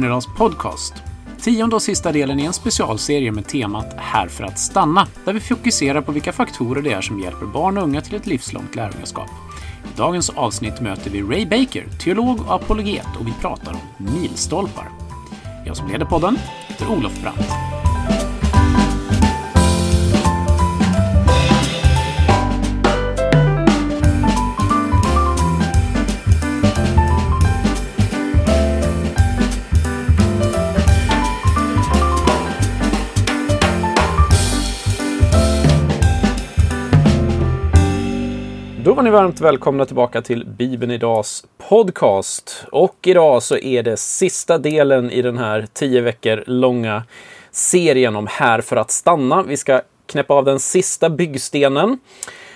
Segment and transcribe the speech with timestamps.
[0.00, 0.94] Bibeln podcast.
[1.40, 5.40] Tionde och sista delen i en specialserie med temat Här för att stanna, där vi
[5.40, 9.30] fokuserar på vilka faktorer det är som hjälper barn och unga till ett livslångt lärjungaskap.
[9.84, 14.88] I dagens avsnitt möter vi Ray Baker, teolog och apologet, och vi pratar om milstolpar.
[15.66, 17.89] Jag som leder podden heter Olof Brandt.
[39.00, 42.64] Var ni varmt välkomna tillbaka till Bibeln Idags podcast.
[42.72, 47.02] Och idag så är det sista delen i den här tio veckor långa
[47.50, 49.42] serien om Här för att stanna.
[49.42, 51.98] Vi ska knäppa av den sista byggstenen.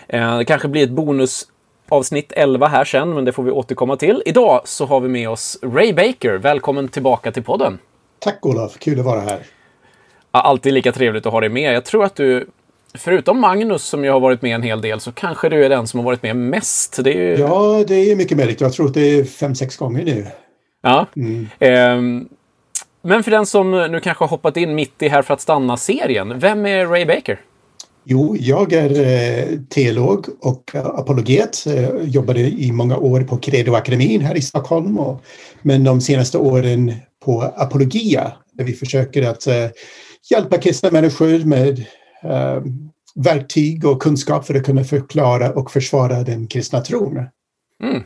[0.08, 4.22] Eh, det kanske blir ett bonusavsnitt 11 här sen, men det får vi återkomma till.
[4.26, 6.34] Idag så har vi med oss Ray Baker.
[6.34, 7.78] Välkommen tillbaka till podden.
[8.18, 9.38] Tack Olof, kul att vara här.
[10.30, 11.74] alltid lika trevligt att ha dig med.
[11.74, 12.46] Jag tror att du
[12.98, 15.86] Förutom Magnus som ju har varit med en hel del så kanske du är den
[15.86, 17.04] som har varit med mest.
[17.04, 17.36] Det ju...
[17.38, 18.60] Ja, det är mycket möjligt.
[18.60, 20.26] Jag tror att det är fem, sex gånger nu.
[20.82, 21.06] Ja.
[21.16, 21.48] Mm.
[21.58, 22.26] Eh,
[23.02, 26.38] men för den som nu kanske har hoppat in mitt i Här för att stanna-serien,
[26.38, 27.40] vem är Ray Baker?
[28.04, 31.66] Jo, jag är eh, teolog och apologet.
[31.66, 34.98] Jag eh, jobbade i många år på Credoakademin här i Stockholm.
[34.98, 35.22] Och,
[35.62, 36.92] men de senaste åren
[37.24, 39.66] på Apologia, där vi försöker att eh,
[40.30, 41.84] hjälpa kristna människor med eh,
[43.14, 47.26] verktyg och kunskap för att kunna förklara och försvara den kristna tron.
[47.82, 48.02] Mm.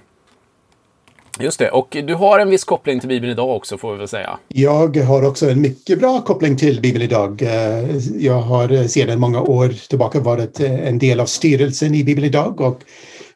[1.41, 4.09] Just det, och du har en viss koppling till Bibeln idag också får vi väl
[4.09, 4.39] säga.
[4.49, 7.43] Jag har också en mycket bra koppling till Bibeln idag.
[7.43, 12.27] Eh, jag har sedan många år tillbaka varit eh, en del av styrelsen i Bibeln
[12.27, 12.81] idag och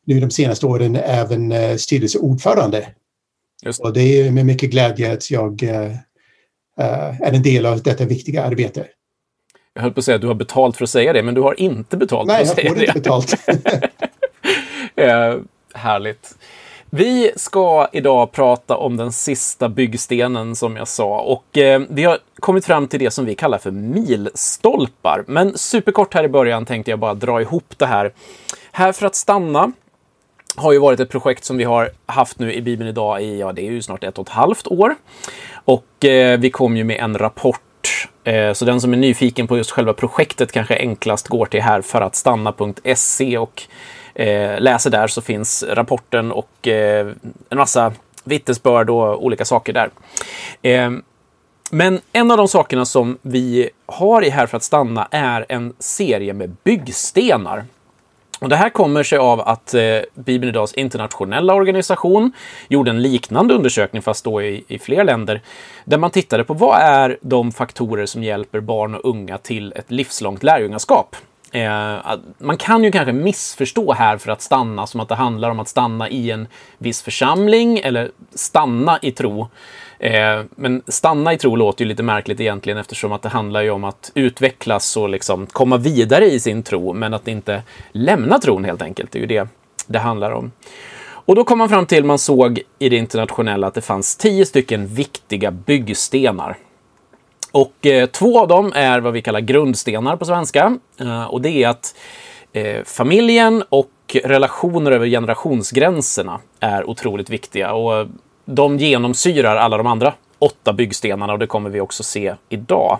[0.04, 2.86] nu de senaste åren även eh, styrelseordförande.
[3.64, 3.80] Just.
[3.80, 8.86] Och det är med mycket glädje att jag är en del av detta viktiga arbete.
[9.74, 11.40] Jag höll på att säga att du har betalt för att säga det, men du
[11.40, 12.78] har inte betalt Nej, för att säga det.
[12.78, 13.92] Nej, jag får inte betalt.
[14.96, 15.36] eh,
[15.74, 16.36] härligt.
[16.90, 22.18] Vi ska idag prata om den sista byggstenen som jag sa och eh, vi har
[22.40, 25.24] kommit fram till det som vi kallar för milstolpar.
[25.26, 28.12] Men superkort här i början tänkte jag bara dra ihop det här.
[28.72, 29.72] Här för att stanna
[30.56, 33.52] har ju varit ett projekt som vi har haft nu i Bibeln idag i, ja
[33.52, 34.94] det är ju snart ett och ett halvt år.
[35.64, 39.56] Och eh, vi kom ju med en rapport Eh, så den som är nyfiken på
[39.56, 43.62] just själva projektet kanske enklast går till här för att stanna.se och
[44.14, 47.06] eh, läser där så finns rapporten och eh,
[47.48, 47.92] en massa
[48.24, 49.90] vittnesbörd och olika saker där.
[50.62, 50.90] Eh,
[51.70, 55.74] men en av de sakerna som vi har i Här för att stanna är en
[55.78, 57.64] serie med byggstenar.
[58.42, 62.32] Och det här kommer sig av att eh, Bibeln Idags internationella organisation
[62.68, 65.40] gjorde en liknande undersökning, fast då i, i fler länder,
[65.84, 69.90] där man tittade på vad är de faktorer som hjälper barn och unga till ett
[69.90, 71.16] livslångt lärjungaskap.
[71.52, 71.96] Eh,
[72.38, 75.68] man kan ju kanske missförstå här för att stanna som att det handlar om att
[75.68, 76.48] stanna i en
[76.78, 79.48] viss församling eller stanna i tro.
[80.02, 83.70] Eh, men stanna i tro låter ju lite märkligt egentligen eftersom att det handlar ju
[83.70, 88.64] om att utvecklas och liksom komma vidare i sin tro, men att inte lämna tron
[88.64, 89.12] helt enkelt.
[89.12, 89.48] Det är ju det
[89.86, 90.52] det handlar om.
[91.02, 94.46] Och då kom man fram till, man såg i det internationella att det fanns tio
[94.46, 96.56] stycken viktiga byggstenar.
[97.52, 100.78] Och eh, två av dem är vad vi kallar grundstenar på svenska.
[101.00, 101.94] Eh, och det är att
[102.52, 103.90] eh, familjen och
[104.24, 107.72] relationer över generationsgränserna är otroligt viktiga.
[107.72, 108.06] Och
[108.44, 112.98] de genomsyrar alla de andra åtta byggstenarna och det kommer vi också se idag.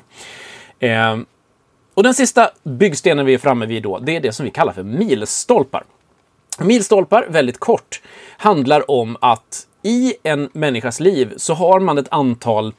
[0.79, 1.17] Eh,
[1.95, 4.73] och den sista byggstenen vi är framme vid då, det är det som vi kallar
[4.73, 5.85] för milstolpar.
[6.59, 8.01] Milstolpar, väldigt kort,
[8.37, 12.75] handlar om att i en människas liv så har man ett antal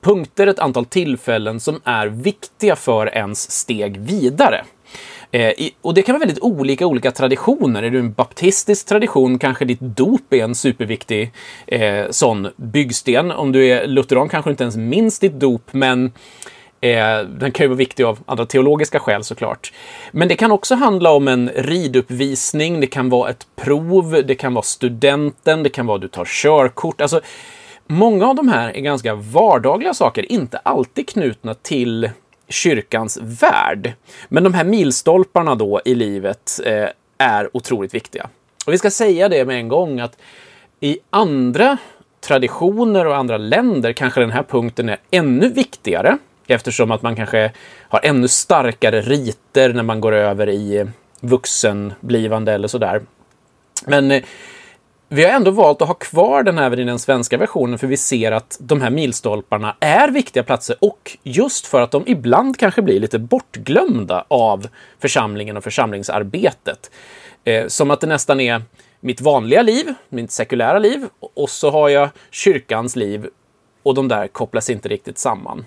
[0.00, 4.64] punkter, ett antal tillfällen som är viktiga för ens steg vidare.
[5.34, 5.52] Eh,
[5.82, 7.82] och det kan vara väldigt olika olika traditioner.
[7.82, 11.32] Är du en baptistisk tradition kanske ditt dop är en superviktig
[11.66, 13.30] eh, sån byggsten.
[13.30, 16.12] Om du är lutheran kanske du inte ens minns ditt dop, men
[16.80, 19.72] eh, den kan ju vara viktig av andra teologiska skäl såklart.
[20.12, 24.54] Men det kan också handla om en riduppvisning, det kan vara ett prov, det kan
[24.54, 27.00] vara studenten, det kan vara att du tar körkort.
[27.00, 27.20] Alltså,
[27.86, 32.10] många av de här är ganska vardagliga saker, inte alltid knutna till
[32.48, 33.92] kyrkans värld.
[34.28, 36.88] Men de här milstolparna då i livet eh,
[37.18, 38.28] är otroligt viktiga.
[38.66, 40.18] Och vi ska säga det med en gång att
[40.80, 41.78] i andra
[42.20, 47.52] traditioner och andra länder kanske den här punkten är ännu viktigare eftersom att man kanske
[47.88, 50.86] har ännu starkare riter när man går över i
[51.20, 53.02] vuxenblivande eller sådär.
[53.86, 54.22] Men eh,
[55.08, 57.96] vi har ändå valt att ha kvar den även i den svenska versionen för vi
[57.96, 62.82] ser att de här milstolparna är viktiga platser och just för att de ibland kanske
[62.82, 64.68] blir lite bortglömda av
[64.98, 66.90] församlingen och församlingsarbetet.
[67.44, 68.62] Eh, som att det nästan är
[69.00, 73.26] mitt vanliga liv, mitt sekulära liv och så har jag kyrkans liv
[73.82, 75.64] och de där kopplas inte riktigt samman.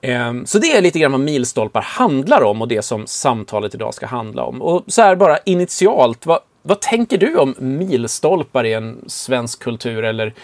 [0.00, 3.94] Eh, så det är lite grann vad milstolpar handlar om och det som samtalet idag
[3.94, 4.62] ska handla om.
[4.62, 10.04] Och så här bara initialt, vad, vad tänker du om milstolpar i en svensk kultur
[10.04, 10.34] eller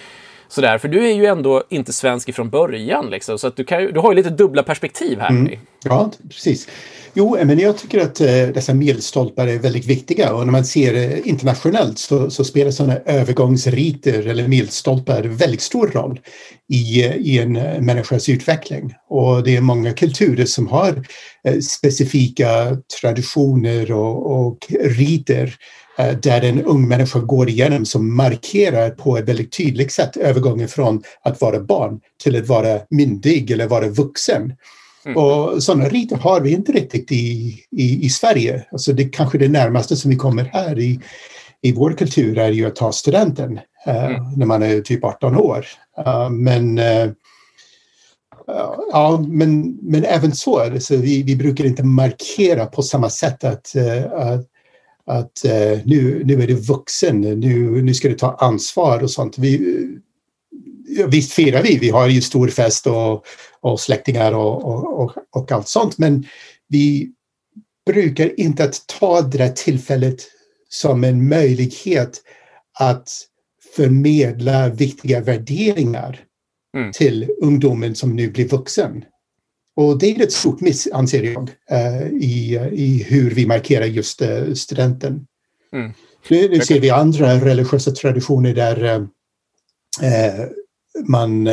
[0.49, 0.78] sådär?
[0.78, 4.00] För du är ju ändå inte svensk ifrån början, liksom, så att du, kan, du
[4.00, 5.31] har ju lite dubbla perspektiv här.
[5.31, 5.58] Mm.
[5.84, 6.69] Ja, precis.
[7.14, 10.93] Jo, men jag tycker att eh, dessa milstolpar är väldigt viktiga och när man ser
[10.94, 16.20] det internationellt så, så spelar sådana övergångsriter eller milstolpar väldigt stor roll
[16.69, 17.52] i, eh, i en
[17.87, 18.94] människas utveckling.
[19.08, 21.06] Och det är många kulturer som har
[21.61, 25.56] specifika traditioner och, och riter
[26.23, 31.02] där en ung människa går igenom som markerar på ett väldigt tydligt sätt övergången från
[31.23, 34.52] att vara barn till att vara myndig eller vara vuxen.
[35.05, 35.17] Mm.
[35.17, 38.64] Och sådana riter har vi inte riktigt i, i, i Sverige.
[38.73, 41.00] Alltså det kanske det närmaste som vi kommer här i,
[41.62, 44.23] i vår kultur är ju att ta studenten uh, mm.
[44.37, 45.67] när man är typ 18 år.
[46.06, 47.11] Uh, men uh,
[48.93, 53.76] Ja, men, men även så, så vi, vi brukar inte markera på samma sätt att,
[54.12, 54.46] att
[55.11, 59.39] att eh, nu, nu är du vuxen, nu, nu ska du ta ansvar och sånt.
[59.39, 59.77] Vi,
[61.09, 63.25] visst firar vi, vi har ju stor fest och,
[63.61, 66.27] och släktingar och, och, och, och allt sånt, men
[66.69, 67.12] vi
[67.87, 70.23] brukar inte att ta det där tillfället
[70.69, 72.23] som en möjlighet
[72.79, 73.09] att
[73.77, 76.21] förmedla viktiga värderingar
[76.77, 76.93] mm.
[76.93, 79.05] till ungdomen som nu blir vuxen.
[79.81, 84.23] Och det är ett stort miss, anser jag, uh, i, i hur vi markerar just
[84.23, 85.27] uh, studenten.
[85.73, 85.93] Mm.
[86.29, 90.47] Nu, nu ser vi andra religiösa traditioner där uh,
[91.09, 91.49] man,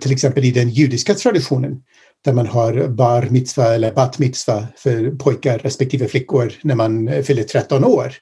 [0.00, 1.82] till exempel i den judiska traditionen,
[2.24, 7.42] där man har bar mitzva eller bat mitzva för pojkar respektive flickor när man fyller
[7.42, 8.12] 13 år.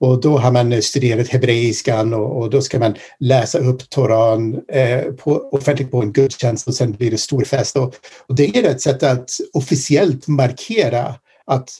[0.00, 5.02] Och då har man studerat hebreiskan och, och då ska man läsa upp Toran eh,
[5.12, 7.76] på, offentligt på en gudstjänst och sen blir det stor fest.
[7.76, 7.94] Och,
[8.26, 11.14] och det är ett sätt att officiellt markera
[11.46, 11.70] att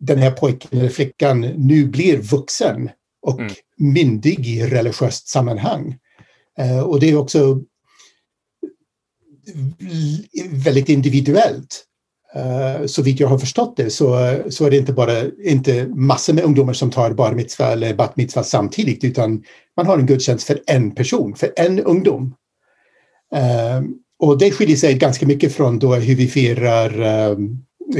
[0.00, 2.90] den här pojken eller flickan nu blir vuxen
[3.22, 3.52] och mm.
[3.76, 5.98] myndig i religiöst sammanhang.
[6.58, 7.60] Eh, och det är också
[10.50, 11.84] väldigt individuellt.
[12.36, 16.32] Eh, så vitt jag har förstått det så, så är det inte bara inte massor
[16.32, 19.42] med ungdomar som tar bar mitzvah eller bat mitzvah samtidigt utan
[19.76, 22.34] man har en gudstjänst för en person, för en ungdom.
[23.34, 23.82] Eh,
[24.18, 27.36] och det skiljer sig ganska mycket från då hur vi firar eh,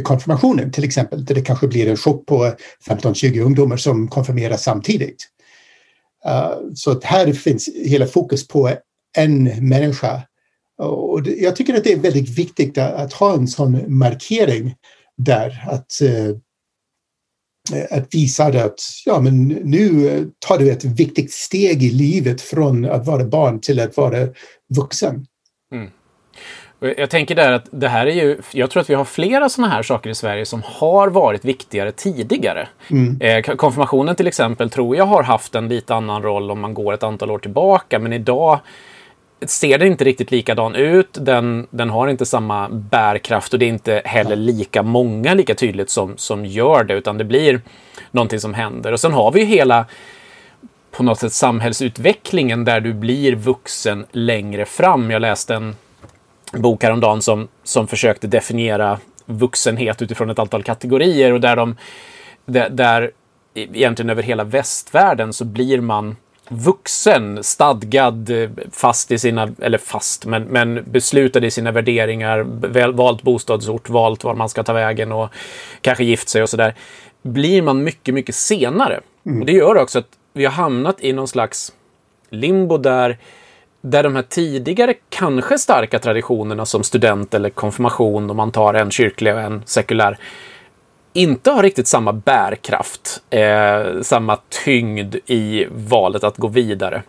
[0.03, 2.53] konfirmationen till exempel, där det kanske blir en chock på
[2.89, 5.29] 15-20 ungdomar som konfirmeras samtidigt.
[6.75, 8.71] så här finns hela fokus på
[9.17, 10.23] en människa
[10.79, 14.75] och jag tycker att det är väldigt viktigt att, ha en sån markering
[15.17, 15.65] där.
[15.67, 16.37] Att, eh,
[17.99, 23.07] att visa att ja, men nu tar du ett viktigt steg i livet från att
[23.07, 24.29] vara barn till att vara
[24.77, 25.27] vuxen.
[25.73, 25.91] Mm.
[26.97, 29.73] Jag tänker där att det här är ju, jag tror att vi har flera sådana
[29.73, 32.69] här saker i Sverige som har varit viktigare tidigare.
[32.91, 33.21] Mm.
[33.21, 36.93] Eh, konfirmationen till exempel tror jag har haft en lite annan roll om man går
[36.93, 38.61] ett antal år tillbaka, men idag
[39.51, 41.09] ser den inte riktigt likadan ut.
[41.13, 45.91] Den, den har inte samma bärkraft och det är inte heller lika många lika tydligt
[45.91, 47.61] som, som gör det, utan det blir
[48.11, 48.93] någonting som händer.
[48.93, 49.87] Och sen har vi ju hela
[50.91, 55.11] på något sätt samhällsutvecklingen där du blir vuxen längre fram.
[55.11, 55.77] Jag läste en
[56.53, 61.77] bok häromdagen som, som försökte definiera vuxenhet utifrån ett antal kategorier och där de
[62.47, 63.11] där, där
[63.55, 66.17] egentligen över hela västvärlden så blir man
[66.49, 68.31] vuxen, stadgad,
[68.71, 74.25] fast i sina, eller fast, men, men beslutad i sina värderingar, väl, valt bostadsort, valt
[74.25, 75.29] var man ska ta vägen och
[75.81, 76.75] kanske gift sig och sådär,
[77.23, 79.01] blir man mycket, mycket senare.
[79.27, 79.41] Mm.
[79.41, 81.73] Och det gör också att vi har hamnat i någon slags
[82.31, 83.19] limbo där
[83.81, 88.91] där de här tidigare kanske starka traditionerna som student eller konfirmation, om man tar en
[88.91, 90.19] kyrklig och en sekulär,
[91.15, 97.03] inte har riktigt samma bärkraft, eh, samma tyngd i valet att gå vidare.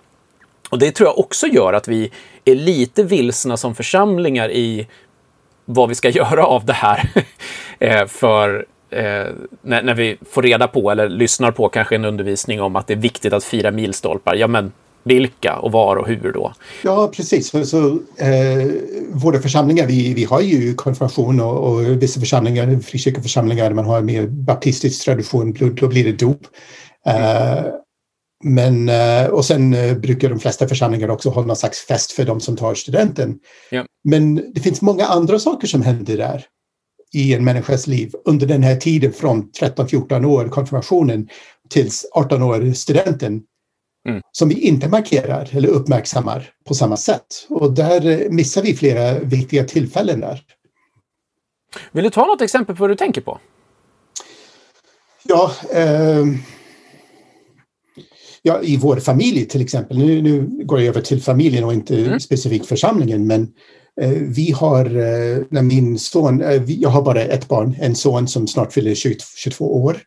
[0.69, 2.11] Och det tror jag också gör att vi
[2.45, 4.87] är lite vilsna som församlingar i
[5.65, 7.09] vad vi ska göra av det här.
[7.79, 9.25] eh, för eh,
[9.61, 12.93] när, när, vi får reda på eller lyssnar på kanske en undervisning om att det
[12.93, 14.35] är viktigt att fira milstolpar.
[14.35, 14.71] Ja, men
[15.05, 16.53] vilka och var och hur då?
[16.83, 17.51] Ja, precis.
[17.51, 18.71] För så, eh,
[19.11, 24.27] våra församlingar, vi, vi har ju konfirmation och, och vissa församlingar, frikyrkoförsamlingar, man har mer
[24.27, 26.41] baptistisk tradition, då, då blir det dop.
[27.07, 27.65] Eh,
[28.43, 32.25] Men, eh, och sen eh, brukar de flesta församlingar också ha någon slags fest för
[32.25, 33.39] de som tar studenten.
[33.71, 33.85] Ja.
[34.03, 36.45] Men det finns många andra saker som händer där
[37.13, 41.27] i en människas liv under den här tiden från 13-14 år, konfirmationen,
[41.69, 43.41] tills 18 år, studenten.
[44.05, 44.21] Mm.
[44.31, 47.47] Som vi inte markerar eller uppmärksammar på samma sätt.
[47.49, 50.41] Och där eh, missar vi flera viktiga tillfällen där.
[51.91, 53.39] Vill du ta något exempel på vad du tänker på?
[55.23, 56.25] Ja, eh,
[58.41, 59.97] ja, i vår familj till exempel.
[59.97, 62.19] Nu, nu går jag över till familjen och inte Mm.
[62.19, 63.27] specifikt församlingen.
[63.27, 63.47] Men
[64.01, 68.27] eh, vi har, eh, när min son, eh, jag har bara ett barn, en son
[68.27, 69.97] som snart fyller 20, 22 år.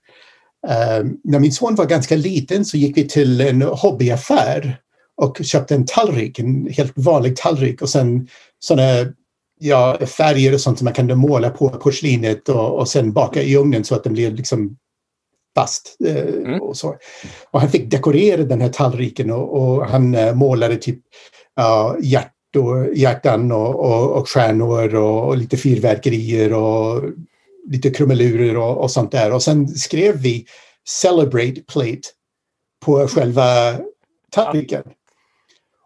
[0.66, 4.80] Eh, när min son var ganska liten så gick vi till en hobbyaffär
[5.16, 9.12] och köpte en tallrik, en helt vanlig tallrik och sen sådana
[9.60, 13.56] ja, färger och sånt som man kan måla på porslinet och, och sen baka i
[13.56, 14.76] ugnen så att den blir liksom
[15.54, 15.96] fast.
[16.06, 16.16] Eh,
[16.48, 16.60] Mm.
[16.60, 16.96] och, så.
[17.50, 20.98] och han fick dekorera den här tallriken och, och han eh, målade typ
[21.56, 27.02] ja, hjärt och, hjärtan och, och, och stjärnor och, och lite fyrverkerier och
[27.70, 29.32] lite krumelurer och, och sånt där.
[29.32, 30.46] Och sen skrev vi
[30.88, 32.08] Celebrate Plate
[32.84, 33.78] på själva
[34.30, 34.82] tallriken.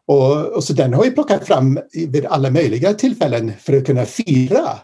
[0.06, 4.06] Och, och så den har vi plockat fram vid alla möjliga tillfällen för att kunna
[4.06, 4.78] fira.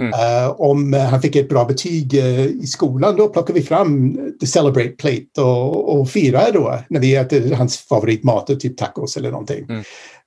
[0.00, 0.12] Mm.
[0.12, 4.18] Eh, om eh, han fick ett bra betyg eh, i skolan då plockar vi fram
[4.40, 9.30] the celebrate plate och, och firar då när vi äter hans favoritmat, typ tacos eller
[9.30, 9.66] någonting.
[9.68, 9.82] Mm.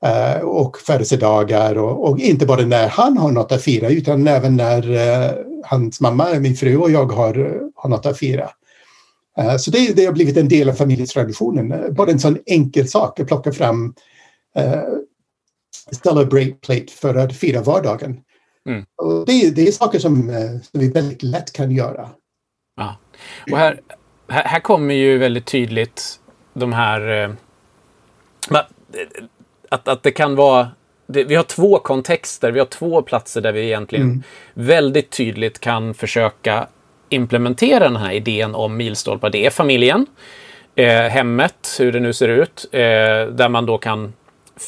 [0.05, 4.57] Eh, och födelsedagar och, och inte bara när han har något att fira utan även
[4.57, 8.49] när hans mamma, min fru och jag har, har något att fira.
[9.59, 11.95] Så det, det har blivit en del av familjetraditionen.
[11.95, 13.93] Bara en sån enkel sak att plocka fram
[16.03, 18.17] celebrate plate för att fira vardagen.
[18.69, 18.85] Mm.
[19.25, 22.09] Det, det är saker som, eh, som vi väldigt lätt kan göra.
[22.75, 22.95] Ja.
[23.51, 23.81] Och här,
[24.27, 26.19] här, kommer ju väldigt tydligt
[26.53, 27.23] de här...
[27.23, 27.31] Eh,
[29.69, 30.69] att, att det kan vara...
[31.07, 34.23] Det, vi har två kontexter, vi har två platser där vi egentligen Mm.
[34.53, 36.67] väldigt tydligt kan försöka
[37.09, 39.29] implementera den här idén om milstolpar.
[39.29, 40.05] Det är familjen,
[40.75, 42.79] eh, hemmet, hur det nu ser ut, eh,
[43.27, 44.13] där man då kan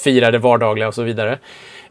[0.04, 1.40] fira det vardagliga och så vidare.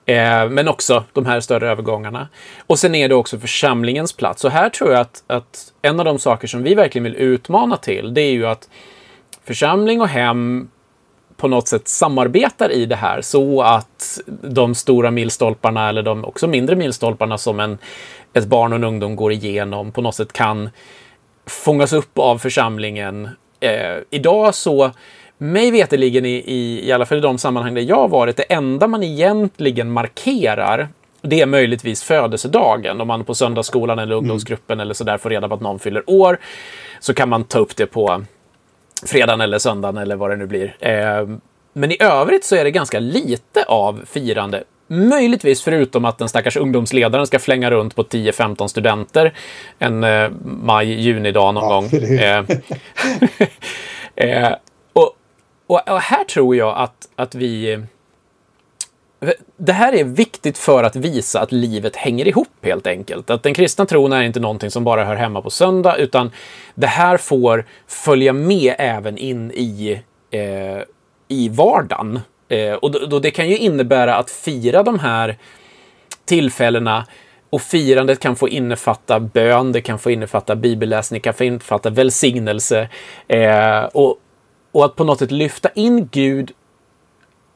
[0.06, 2.28] Eh, men också de här större övergångarna.
[2.66, 4.44] Och sen är det också församlingens plats.
[4.44, 7.76] Och här tror jag att, att en av de saker som vi verkligen vill utmana
[7.76, 8.68] till, det är ju att
[9.44, 10.68] församling och hem
[11.37, 16.46] på något sätt samarbetar i det här så att de stora milstolparna eller de också
[16.46, 17.78] mindre milstolparna som en,
[18.32, 20.70] ett barn och en ungdom går igenom på något sätt kan
[21.46, 23.28] fångas upp av församlingen.
[23.61, 24.90] Eh, idag så,
[25.38, 28.87] mig veterligen i, i, i alla fall i de sammanhang där jag varit, det enda
[28.87, 30.88] man egentligen markerar
[31.23, 33.00] det är möjligtvis födelsedagen.
[33.00, 36.38] Om man på söndagsskolan eller ungdomsgruppen eller sådär får reda på att någon fyller år
[37.00, 38.25] så kan man ta upp det på
[39.07, 40.76] fredagen eller söndagen eller vad det nu blir.
[40.81, 41.29] Eh,
[41.73, 44.64] men i övrigt så är det ganska lite av firande.
[44.87, 49.33] Möjligtvis förutom att den stackars ungdomsledaren ska flänga runt på 10-15 studenter
[49.79, 51.85] en eh, maj-junidag någon Ja, gång.
[51.93, 52.23] eller hur?
[54.17, 54.55] Eh, eh,
[55.66, 57.83] och, och, här tror jag att, att vi...
[59.56, 63.30] Det här är viktigt för att visa att livet hänger ihop helt enkelt.
[63.30, 66.30] Att den kristna tron är inte någonting som bara hör hemma på söndag, utan
[66.75, 70.83] det här får följa med även in i, eh,
[71.28, 72.21] i vardagen.
[72.49, 75.37] Eh, och då, då det kan ju innebära att fira de här
[76.25, 77.06] tillfällena
[77.50, 81.90] och firandet kan få innefatta bön, det kan få innefatta bibelläsning, det kan få innefatta
[81.90, 82.88] välsignelse.
[83.28, 84.18] Eh, och,
[84.75, 86.52] och att på något sätt lyfta in Gud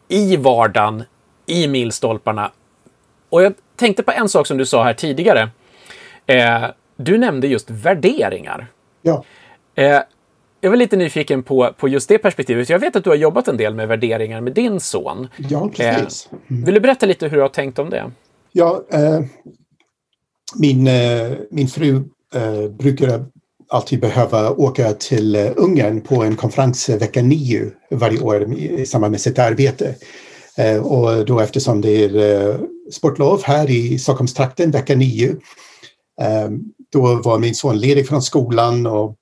[0.09, 1.05] i vardagen,
[1.47, 2.53] i milstolparna.
[3.29, 5.51] Och jag tänkte på en sak som du sa här tidigare.
[6.27, 6.65] Eh,
[6.97, 8.67] du nämnde just värderingar.
[9.03, 9.25] Ja.
[9.75, 10.01] Eh,
[10.61, 12.69] jag var lite nyfiken på, på just det perspektivet.
[12.69, 15.29] Jag vet att du har jobbat en del med värderingar med din son.
[15.37, 16.29] Ja, precis.
[16.51, 16.65] Mm.
[16.65, 18.11] Vill du berätta lite hur du har tänkt om det?
[18.53, 19.21] Ja, eh,
[20.55, 22.05] min, eh, min fru
[22.71, 23.25] brukar
[23.69, 29.11] alltid behöva åka till eh, Ungern på en konferens vecka nio varje år i, samband
[29.11, 29.95] med sitt arbete.
[30.57, 32.61] Eh, och då eftersom det är eh,
[32.93, 35.37] sportlov här i Stockholmstrakten vecka nio
[36.93, 39.15] då var min son ledig från skolan och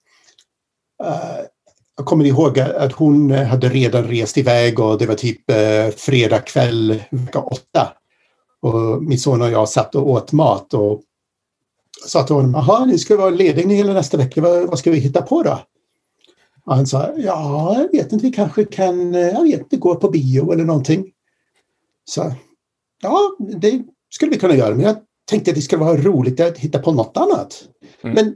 [1.96, 5.40] jag kommer ihåg att hon hade redan rest iväg och det var typ
[5.96, 7.92] fredag kväll vecka åtta.
[8.62, 11.02] Och min son och jag satt och åt mat och
[12.06, 14.98] sa till honom, jaha, ni ska vara lediga hela nästa vecka, vad, vad ska vi
[14.98, 15.58] hitta på då?
[16.66, 19.94] Och han sa, ja, jag vet inte, vi kanske kan, eh, jag vet inte, gå
[19.94, 21.04] på bio eller någonting.
[22.04, 22.32] Så,
[23.02, 24.96] ja, det skulle vi kunna göra, men jag
[25.30, 27.64] tänkte att det skulle vara roligt att hitta på något annat.
[28.02, 28.14] Mm.
[28.14, 28.34] Men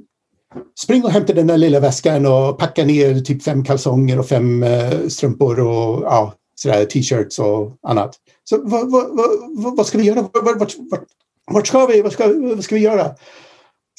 [0.83, 4.63] spring och hämta den där lilla väskan och packa ner typ fem kalsonger och fem
[4.63, 8.17] uh, strumpor och ja, sådär, t-shirts och annat.
[8.45, 9.07] Så vad, vad,
[9.49, 10.23] vad, vad ska vi göra?
[10.23, 11.05] Vart, vart, vart,
[11.47, 12.03] vart ska vi?
[12.03, 13.15] Vad ska, vad ska vi göra?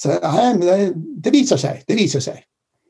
[0.03, 0.19] Så,
[0.57, 1.83] nej, det visar sig.
[1.87, 2.43] Det visar sig.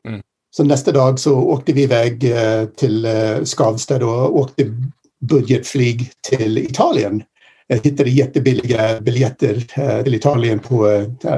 [0.08, 0.22] Mm.
[0.56, 4.76] Så nästa dag så åkte vi iväg uh, till uh, Skavsta och åkte
[5.22, 7.24] budgetflyg till Italien.
[7.68, 10.88] Jag hittade jättebilliga biljetter uh, till Italien på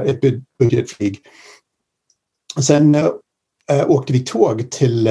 [0.06, 0.20] ett
[0.58, 1.18] budgetflyg.
[2.56, 2.96] Och sen
[3.86, 5.08] åkte vi tåg till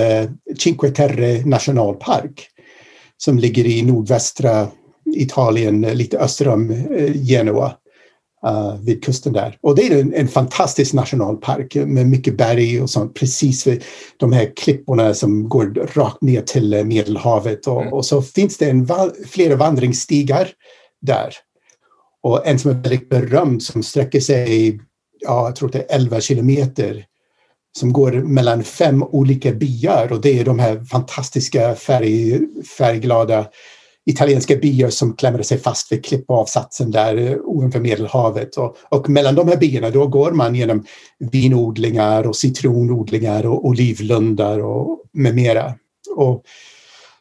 [0.58, 2.48] Cinque Terre nationalpark
[3.18, 4.68] som ligger i nordvästra
[5.16, 7.78] Italien, lite öster om Genua.
[8.48, 9.58] Uh, vid kusten där.
[9.62, 13.84] Och det är en, en, fantastisk nationalpark med mycket berg och sånt precis vid
[14.18, 17.68] de här klipporna som går rakt ner till Medelhavet.
[17.68, 17.94] Och, mm.
[17.94, 18.88] och så finns det en
[19.28, 20.50] flera vandringsstigar
[21.02, 21.34] där.
[22.24, 24.80] Och en som är väldigt berömd som sträcker sig,
[25.20, 27.06] ja, jag tror det är 11 kilometer
[27.78, 32.40] som går mellan fem olika byar och det är de här fantastiska färg,
[32.78, 33.46] färgglada
[34.06, 38.58] italienska byar som klämde sig fast vid klippavsatsen där eh, ovanför Medelhavet.
[38.58, 40.86] Och, och, mellan de här byarna då går man genom
[41.20, 45.74] vinodlingar och citronodlingar och olivlundar och med mera.
[46.16, 46.44] Och,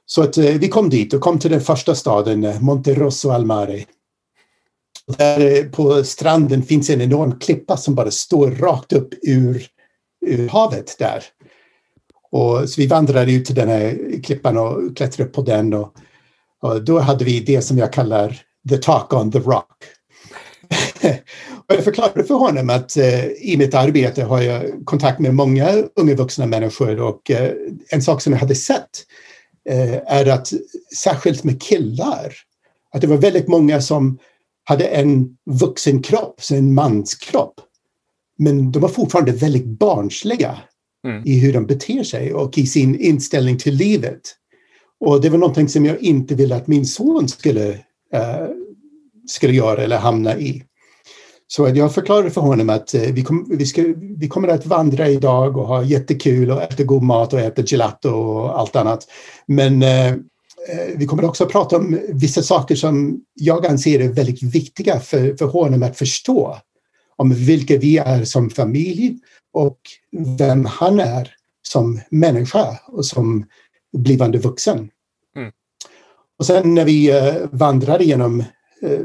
[0.07, 3.47] så att eh, vi kom dit och kom till den första staden, eh, Monterosso al
[3.47, 3.85] Mare.
[5.19, 9.69] Där eh, på stranden finns en enorm klippa som bara står rakt upp ur
[10.51, 11.25] havet där.
[12.31, 15.75] Och så vi vandrade ut till den här klippan och klättrade upp på den.
[15.75, 15.95] Och,
[16.63, 19.77] och då hade vi det som jag kallar the talk on the rock.
[21.69, 25.83] och jag förklarade för honom att uh, i mitt arbete har jag kontakt med många
[25.97, 27.51] unga vuxna människor och uh,
[27.91, 29.05] en sak som jag hade sett
[29.71, 30.53] uh, är att
[30.97, 32.35] särskilt med killar,
[32.95, 34.19] att det var väldigt många som
[34.65, 37.55] hade en vuxen kropp, en manskropp
[38.39, 40.59] men de var fortfarande väldigt barnsliga
[41.07, 41.23] mm.
[41.27, 44.21] i hur de beter sig och i sin inställning till livet.
[45.05, 47.69] Och det var någonting som jag inte ville att min son skulle,
[48.13, 48.47] eh,
[49.29, 50.63] skulle göra eller hamna i.
[51.47, 53.85] Så jag förklarade för honom att eh, vi, kom, vi, ska,
[54.19, 58.09] vi kommer att vandra idag och ha jättekul och äta god mat och äta gelato
[58.09, 59.07] och allt annat.
[59.47, 60.17] Men eh, eh
[60.97, 65.37] vi kommer också att prata om vissa saker som jag anser är väldigt viktiga för,
[65.37, 66.57] för honom att förstå
[67.17, 69.19] om vilka vi är som familj
[69.53, 69.79] och
[70.39, 71.31] vem han är
[71.63, 73.45] som människa och som
[73.93, 74.91] blivande vuxen.
[75.37, 75.53] Mm.
[76.39, 78.41] Och sen när vi uh, vandrade genom
[78.85, 79.01] uh,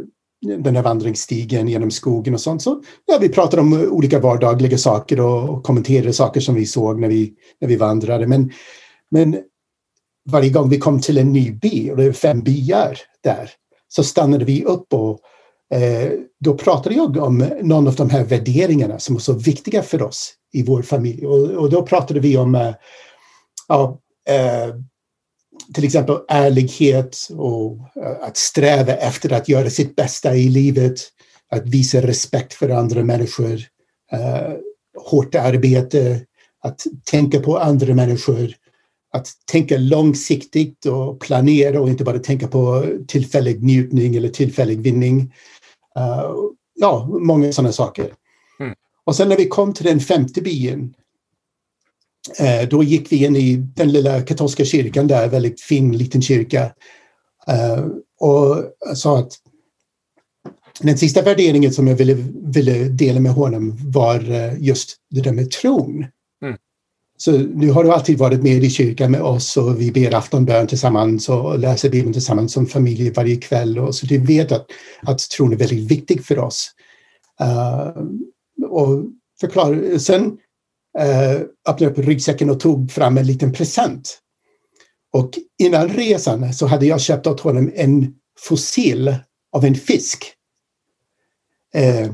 [0.57, 5.19] den här vandringsstigen genom skogen och sånt så ja, vi pratade om olika vardagliga saker
[5.19, 8.27] och, och kommenterade saker som vi såg när vi, när vi vandrade.
[8.27, 8.51] Men,
[9.11, 9.39] men
[10.29, 13.49] varje gång vi kom till en ny by, och det är fem byar där,
[13.87, 15.19] så stannade vi upp och
[15.73, 20.01] Eh, då pratade jag om någon av de här värderingarna som är så viktiga för
[20.01, 21.25] oss i vår familj.
[21.25, 22.73] Och, och då pratade vi om eh,
[23.67, 24.75] ja, eh,
[25.73, 27.79] till exempel ärlighet och
[28.21, 30.99] att sträva efter att göra sitt bästa i livet,
[31.51, 33.61] att visa respekt för andra människor,
[34.97, 36.21] hårt arbete,
[36.63, 38.53] att tänka på andra människor,
[39.13, 45.33] att tänka långsiktigt och planera och inte bara tänka på tillfällig njutning eller tillfällig vinning.
[45.99, 46.35] Uh,
[46.75, 48.13] ja, många sådana saker.
[48.59, 48.73] Mm.
[49.03, 50.93] Och sen när vi kom till den femte byn,
[52.69, 56.63] då gick vi in i den lilla katolska kyrkan där, väldigt fin liten kyrka.
[57.49, 57.85] Uh,
[58.19, 58.63] och
[58.95, 59.31] sa att
[60.79, 62.13] den sista värderingen som jag ville,
[62.43, 64.19] ville dela med honom var
[64.59, 66.05] just det där med tron.
[67.17, 70.67] Så nu har du alltid varit med i kyrkan med oss och vi ber aftonbön
[70.67, 73.79] tillsammans och läser Bibeln tillsammans som familj varje kväll.
[73.79, 74.65] Och så du vet att,
[75.01, 76.71] att tron är väldigt viktig för oss.
[77.41, 78.03] Uh,
[78.69, 79.03] och
[79.41, 80.37] förklar, sen
[80.99, 84.19] uh, öppnade upp ryggsäcken och tog fram en liten present.
[85.13, 85.29] Och
[85.59, 89.15] innan resan så hade jag köpt åt honom en fossil
[89.51, 90.33] av en fisk.
[91.77, 92.11] Uh,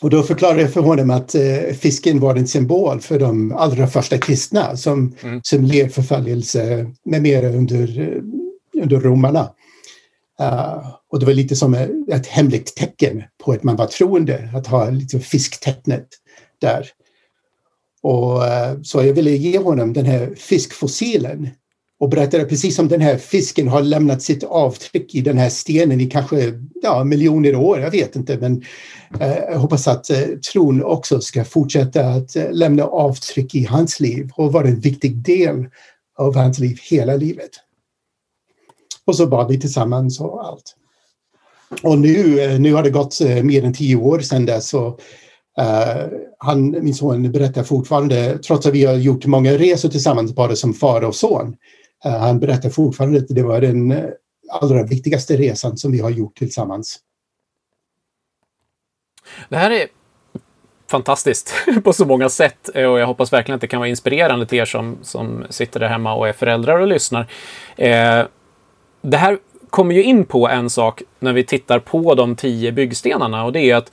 [0.00, 3.86] och då förklarade jag för honom att eh, fisken var en symbol för de allra
[3.86, 5.40] första kristna som, mm.
[5.44, 8.22] som led förföljelse med mera under, eh,
[8.82, 9.50] under romarna.
[10.40, 11.74] Uh, och det var lite som
[12.08, 16.06] ett hemligt tecken på att man var troende, att ha lite fisktecknet
[16.60, 16.88] där.
[18.02, 21.48] Och, eh, så jag ville ge honom den här fiskfossilen
[22.00, 26.00] och berättade precis som den här fisken har lämnat sitt avtryck i den här stenen
[26.00, 28.62] i kanske ja, miljoner år, jag vet inte, men
[29.20, 34.00] eh, jag hoppas att eh, tron också ska fortsätta att eh, lämna avtryck i hans
[34.00, 35.66] liv och vara en viktig del
[36.18, 37.50] av hans liv hela livet.
[39.04, 40.76] Och så bad vi tillsammans och allt.
[41.82, 45.00] Och nu, eh, nu har det gått eh, mer än tio år sedan dess och
[45.60, 50.56] Uh, han, min son berättar fortfarande, trots att vi har gjort många resor tillsammans bara
[50.56, 51.56] som far och son,
[52.06, 54.04] uh, han berättar fortfarande att det var den eh,
[54.50, 56.98] allra viktigaste resan som vi har gjort tillsammans.
[59.48, 59.86] Det här är
[60.90, 64.58] fantastiskt på så många sätt och jag hoppas verkligen att det kan vara inspirerande till
[64.58, 67.26] er som, som sitter där hemma och är föräldrar och lyssnar.
[67.76, 68.24] Eh,
[69.02, 69.38] det här
[69.70, 73.70] kommer ju in på en sak när vi tittar på de tio byggstenarna och det
[73.70, 73.92] är att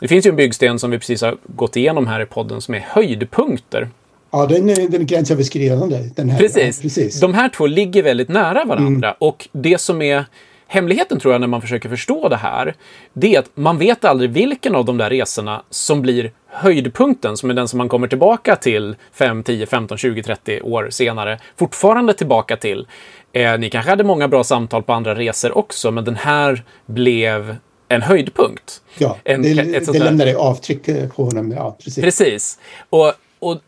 [0.00, 2.74] det finns ju en byggsten som vi precis har gått igenom här i podden som
[2.74, 3.88] är höjdpunkter.
[4.30, 6.10] Ja, den är, den är gränsöverskridande.
[6.14, 6.78] Den här, precis.
[6.78, 7.20] Ja, precis.
[7.20, 9.16] De här två ligger väldigt nära varandra mm.
[9.18, 10.24] och det som är
[10.66, 12.74] hemligheten tror jag när man försöker förstå det här,
[13.12, 17.50] det är att man vet aldrig vilken av de där resorna som blir höjdpunkten, som
[17.50, 22.14] är den som man kommer tillbaka till 5, 10, 15, 20, 30 år senare, fortfarande
[22.14, 22.86] tillbaka till.
[23.32, 27.56] Eh, ni kanske hade många bra samtal på andra resor också, men den här blev
[27.88, 28.82] en höjdpunkt.
[28.98, 29.54] Ja, en, det,
[29.92, 31.52] det lämnade avtryck på honom.
[31.52, 32.04] Ja, precis.
[32.04, 32.58] precis.
[32.90, 33.60] Och, och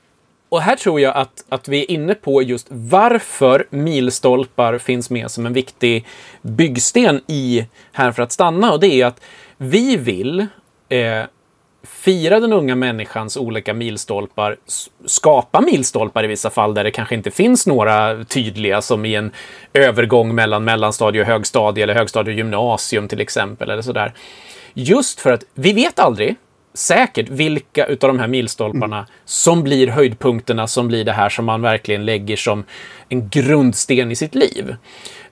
[0.48, 5.30] och här tror jag att, att vi är inne på just varför milstolpar finns med
[5.30, 6.06] som en viktig
[6.42, 8.72] byggsten i Här för att stanna.
[8.72, 9.20] Och det är att
[9.56, 10.46] vi vill
[10.88, 11.22] eh,
[11.86, 14.56] fira den unga människans olika milstolpar,
[15.06, 19.30] skapa milstolpar i vissa fall där det kanske inte finns några tydliga som i en
[19.72, 24.14] övergång mellan mellanstadie och högstadie eller högstadie och gymnasium till exempel eller sådär.
[24.74, 26.36] Just för att vi vet aldrig
[26.74, 29.08] säkert vilka utav de här milstolparna mm.
[29.24, 32.64] som blir höjdpunkterna, som blir det här som man verkligen lägger som
[33.08, 34.76] en grundsten i sitt liv.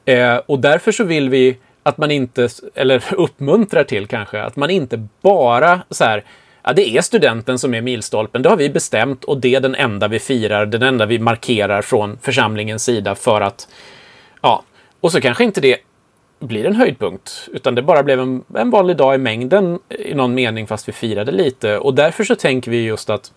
[0.05, 4.71] Eh, och därför så vill vi att man inte, eller uppmuntrar till kanske, att man
[4.71, 6.25] inte bara så här,
[6.65, 9.75] ja det är studenten som är milstolpen, det har vi bestämt och det är den
[9.75, 13.69] enda vi firar, den enda vi markerar från församlingens sida för att,
[14.43, 14.63] ja,
[15.01, 15.77] och så kanske inte det
[16.41, 20.35] blir en höjdpunkt, utan det bara blev en, en vanlig dag i mängden i någon
[20.35, 21.79] mening fast vi firade lite.
[21.79, 23.33] Och därför så tänker vi just att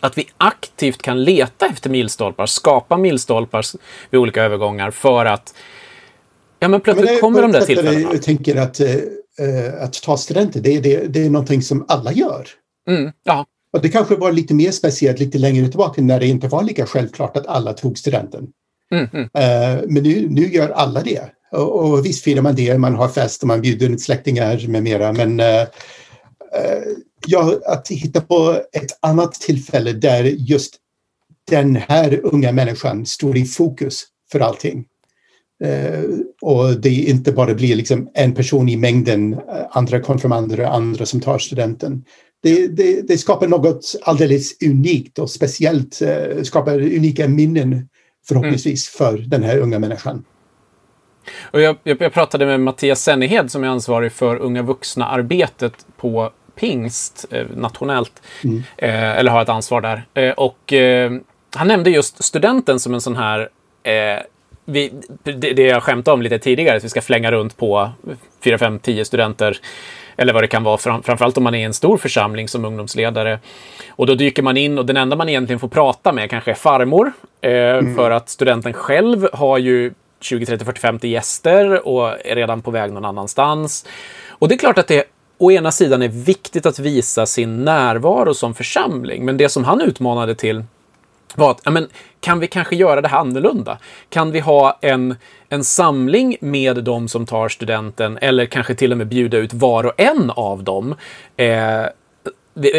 [0.00, 3.64] att vi aktivt kan leta efter milstolpar, skapa milstolpar
[4.10, 5.54] vid olika övergångar för att
[6.58, 8.12] ja, men plötsligt men det, kommer de där tillfällena.
[8.12, 8.80] Jag tänker att,
[9.38, 12.48] äh, att ta studenter, det, det, det är någonting som alla gör.
[12.88, 13.46] Mm, ja.
[13.72, 16.86] Och det kanske var lite mer speciellt lite längre tillbaka när det inte var lika
[16.86, 18.46] självklart att alla tog studenten.
[18.92, 19.24] Mm, mm.
[19.24, 21.22] Uh, men nu, nu gör alla det.
[21.52, 24.82] Och, och visst firar man det, man har fest och man bjuder ut släktingar med
[24.82, 25.12] mera.
[25.12, 25.66] Men uh,
[27.26, 30.76] ja, att hitta på ett annat tillfälle där just
[31.50, 34.84] den här unga människan står i fokus för allting.
[35.64, 41.06] Uh, och det inte bara blir liksom en person i mängden, andra konfirmander och andra
[41.06, 42.04] som tar studenten.
[42.42, 47.88] Det, det, det, skapar något alldeles unikt och speciellt, uh, skapar unika minnen
[48.28, 49.16] förhoppningsvis mm.
[49.16, 50.24] för den här unga människan.
[51.40, 57.26] Och jag, jag, pratade med Mattias Sennehed som är ansvarig för unga vuxna-arbetet på Pingst
[57.30, 58.62] eh, nationellt, mm.
[58.76, 60.04] eh, eller har ett ansvar där.
[60.14, 61.12] Eh, och eh,
[61.54, 63.40] han nämnde just studenten som en sån här
[63.82, 64.22] eh,
[64.72, 67.90] vi, det, det jag skämtade om lite tidigare, att vi ska flänga runt på
[68.44, 69.56] 4, 5, 10 studenter
[70.16, 72.64] eller vad det kan vara, fram, framförallt om man är i en stor församling som
[72.64, 73.38] ungdomsledare.
[73.90, 76.54] Och då dyker man in och den enda man egentligen får prata med kanske är
[76.54, 77.94] farmor, eh, mm.
[77.96, 82.70] för att studenten själv har ju 20, 30, 40, 50 gäster och är redan på
[82.70, 83.86] väg någon annanstans.
[84.28, 85.04] Och det är klart att det
[85.38, 89.80] å ena sidan är viktigt att visa sin närvaro som församling, men det som han
[89.80, 90.64] utmanade till
[91.34, 91.88] var att, ja, men,
[92.20, 93.78] kan vi kanske göra det här annorlunda?
[94.08, 95.16] Kan vi ha en,
[95.48, 99.86] en samling med de som tar studenten eller kanske till och med bjuda ut var
[99.86, 100.94] och en av dem
[101.36, 101.86] eh,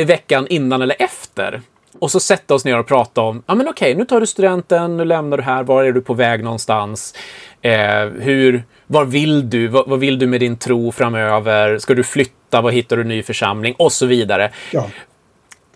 [0.06, 1.62] veckan innan eller efter?
[2.00, 4.98] Och så sätta oss ner och prata om, ja men okej, nu tar du studenten,
[4.98, 7.16] nu lämnar du här, var är du på väg någonstans?
[7.62, 9.68] Eh, hur, var vill du?
[9.68, 11.78] Vad, vad, vill du med din tro framöver?
[11.78, 12.62] Ska du flytta?
[12.62, 13.76] Vad hittar du ny församling?
[13.78, 14.52] Och så vidare.
[14.72, 14.88] Ja.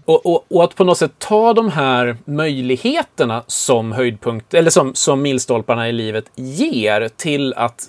[0.07, 4.95] Och, och, och, att på något sätt ta de här möjligheterna som höjdpunkt, eller som,
[4.95, 7.83] som milstolparna i livet ger till att,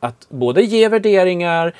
[0.00, 1.72] att både ge värderingar,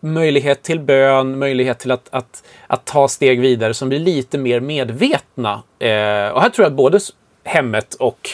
[0.00, 4.60] möjlighet till bön, möjlighet till att, att, att ta steg vidare som blir lite mer
[4.60, 5.62] medvetna.
[5.78, 7.00] Eh, och här tror jag att både
[7.44, 8.30] hemmet och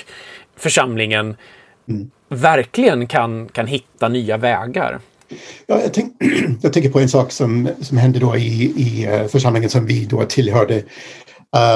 [0.56, 1.36] församlingen
[1.88, 2.10] mm.
[2.28, 5.00] verkligen kan, kan hitta nya vägar.
[5.66, 6.12] Ja, jag, tänk,
[6.62, 10.04] jag tänker på en sak som, som hände då i, i eh, församlingen som vi
[10.04, 10.82] då tillhörde.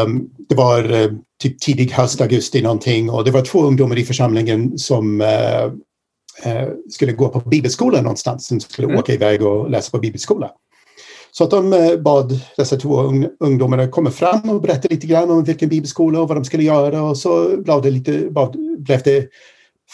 [0.05, 1.13] Um, det var uh,
[1.43, 5.67] typ tidig höst, augusti någonting och det var två ungdomar i församlingen som uh,
[6.47, 8.99] uh, skulle gå på bibelskola någonstans, som skulle mm.
[8.99, 10.51] åka iväg och läsa på bibelskola.
[11.31, 15.45] Så att de bad dessa två un ungdomarna komma fram och berätta lite grann om
[15.45, 18.31] vilken bibelskola och vad de skulle göra och så blev det, lite,
[18.79, 19.29] blev det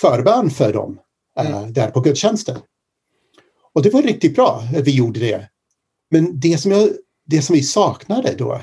[0.01, 0.99] förbön för dem
[1.41, 1.73] mm.
[1.73, 2.57] där på gudstjänsten.
[3.79, 5.49] Och det var riktigt bra att vi gjorde det.
[6.11, 6.89] Men det som jag
[7.27, 8.61] det som vi saknade då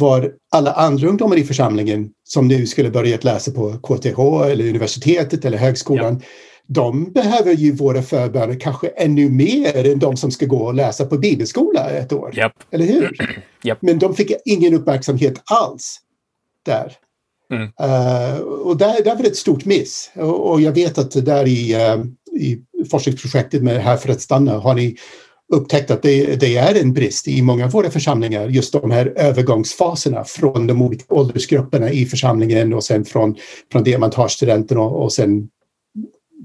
[0.00, 5.44] var alla andra ungdomar i församlingen som nu skulle börja läsa på KTH eller universitetet
[5.44, 6.18] eller högskolan.
[6.20, 6.26] Ja.
[6.66, 11.06] De behöver ju våra förböner kanske ännu mer än de som ska gå och läsa
[11.06, 12.38] på bibelskola ett år.
[12.38, 12.52] Yep.
[12.70, 13.16] Eller hur?
[13.64, 13.78] Yep.
[13.80, 16.00] Men de fick ingen uppmärksamhet alls
[16.66, 16.96] där.
[17.52, 17.62] Mm.
[17.62, 20.10] Uh, och där, där var det ett stort miss.
[20.14, 22.04] Och, och jag vet att där i, uh,
[22.36, 22.58] i
[22.90, 24.96] forskningsprojektet med Här för att stanna har ni
[25.52, 29.12] upptäckt att det, det, är en brist i många av våra församlingar, just de här
[29.16, 33.36] övergångsfaserna från de olika åldersgrupperna i församlingen och sen från,
[33.72, 35.48] från det man tar studenten och, och sen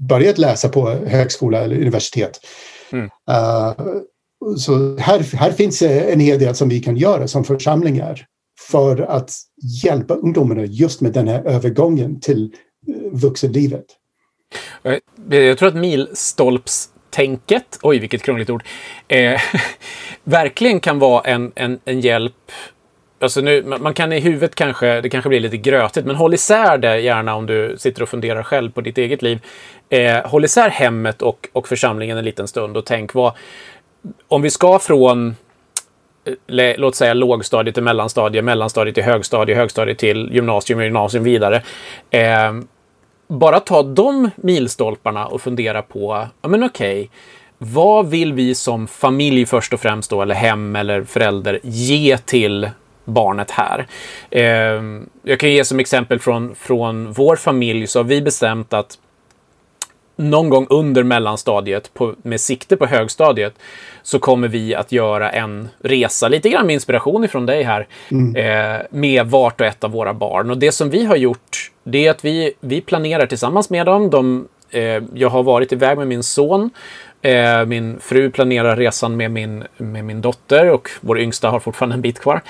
[0.08, 2.40] börjat läsa på högskola eller universitet.
[2.92, 3.04] Mm.
[3.04, 3.72] Uh,
[4.56, 8.26] så här, här finns en hel del som vi kan göra som församlingar
[8.70, 9.30] för att
[9.84, 12.52] hjälpa ungdomarna just med den här övergången till
[13.12, 13.84] vuxenlivet.
[14.82, 14.96] Eh,
[15.30, 18.64] eh, jag tror att milstolpstänket, oj vilket krångligt ord,
[19.08, 19.40] eh,
[20.24, 22.52] verkligen kan vara en, en, en hjälp
[23.20, 26.78] Alltså nu, man kan i huvudet kanske, det kanske blir lite grötigt, men håll isär
[26.78, 29.40] det gärna om du sitter och funderar själv på ditt eget liv.
[29.88, 33.32] Eh, håll isär hemmet och, och församlingen en liten stund och tänk vad,
[34.28, 35.36] om vi ska från
[36.24, 41.62] eh, låt säga lågstadiet till mellanstadiet, mellanstadiet till högstadiet, högstadiet till gymnasium och gymnasium vidare.
[42.10, 42.52] Eh,
[43.28, 47.08] bara ta de milstolparna och fundera på, ja men okej, okay,
[47.58, 52.70] vad vill vi som familj först och främst då, eller hem eller förälder, ge till
[53.04, 53.86] barnet här?
[54.30, 54.82] Eh,
[55.22, 58.98] jag kan ge som exempel från, från vår familj så har vi bestämt att
[60.18, 63.54] någon gång under mellanstadiet på, med sikte på högstadiet
[64.02, 68.36] så kommer vi att göra en resa, lite grann med inspiration ifrån dig här, mm.
[68.36, 70.50] eh, med vart och ett av våra barn.
[70.50, 74.10] Och det som vi har gjort, det är att vi, vi planerar tillsammans med dem.
[74.10, 76.70] De, eh, jag har varit iväg med min son.
[77.22, 81.94] Eh, min fru planerar resan med min, med min dotter och vår yngsta har fortfarande
[81.94, 82.40] en bit kvar.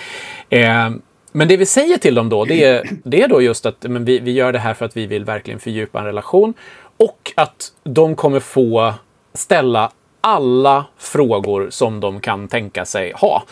[0.51, 0.91] Eh,
[1.33, 4.05] men det vi säger till dem då, det är, det är då just att men
[4.05, 6.55] vi, vi gör det här för att vi vill verkligen fördjupa en relation
[6.99, 8.95] och att de kommer få
[9.35, 13.43] ställa alla frågor som de kan tänka sig ha.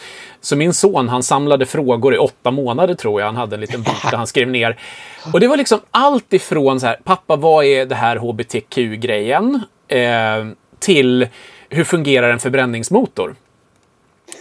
[0.41, 3.27] Så min son, han samlade frågor i åtta månader tror jag.
[3.27, 4.79] Han hade en liten bok där han skrev ner.
[5.33, 9.63] Och det var liksom allt ifrån så här, pappa, vad är det här hbtq-grejen?
[9.89, 10.47] Eh,
[10.79, 11.29] till
[11.69, 13.35] hur fungerar en förbränningsmotor?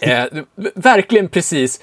[0.01, 0.25] Eh,
[0.75, 1.81] verkligen precis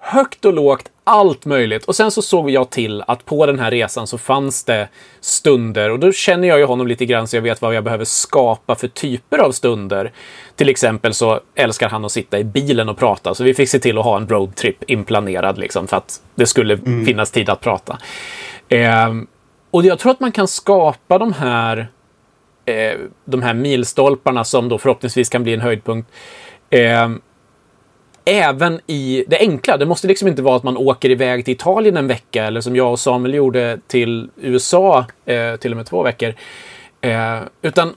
[0.00, 1.84] högt och lågt, allt möjligt.
[1.84, 4.88] Och sen så såg jag till att på den här resan så fanns det
[5.20, 8.04] stunder och då känner jag ju honom lite grann så jag vet vad jag behöver
[8.04, 10.12] skapa för typer av stunder.
[10.56, 13.78] Till exempel så älskar han att sitta i bilen och prata, så vi fick se
[13.78, 17.06] till att ha en roadtrip inplanerad liksom för att det skulle mm.
[17.06, 17.98] finnas tid att prata.
[18.68, 19.14] Eh,
[19.70, 21.88] och jag tror att man kan skapa de här
[22.64, 26.10] eh, de här milstolparna som då förhoppningsvis kan bli en höjdpunkt.
[26.70, 27.08] Eh,
[28.28, 29.76] även i det enkla.
[29.76, 32.76] Det måste liksom inte vara att man åker iväg till Italien en vecka eller som
[32.76, 36.34] jag och Samuel gjorde till USA eh, till och med två veckor.
[37.00, 37.94] Eh, utan,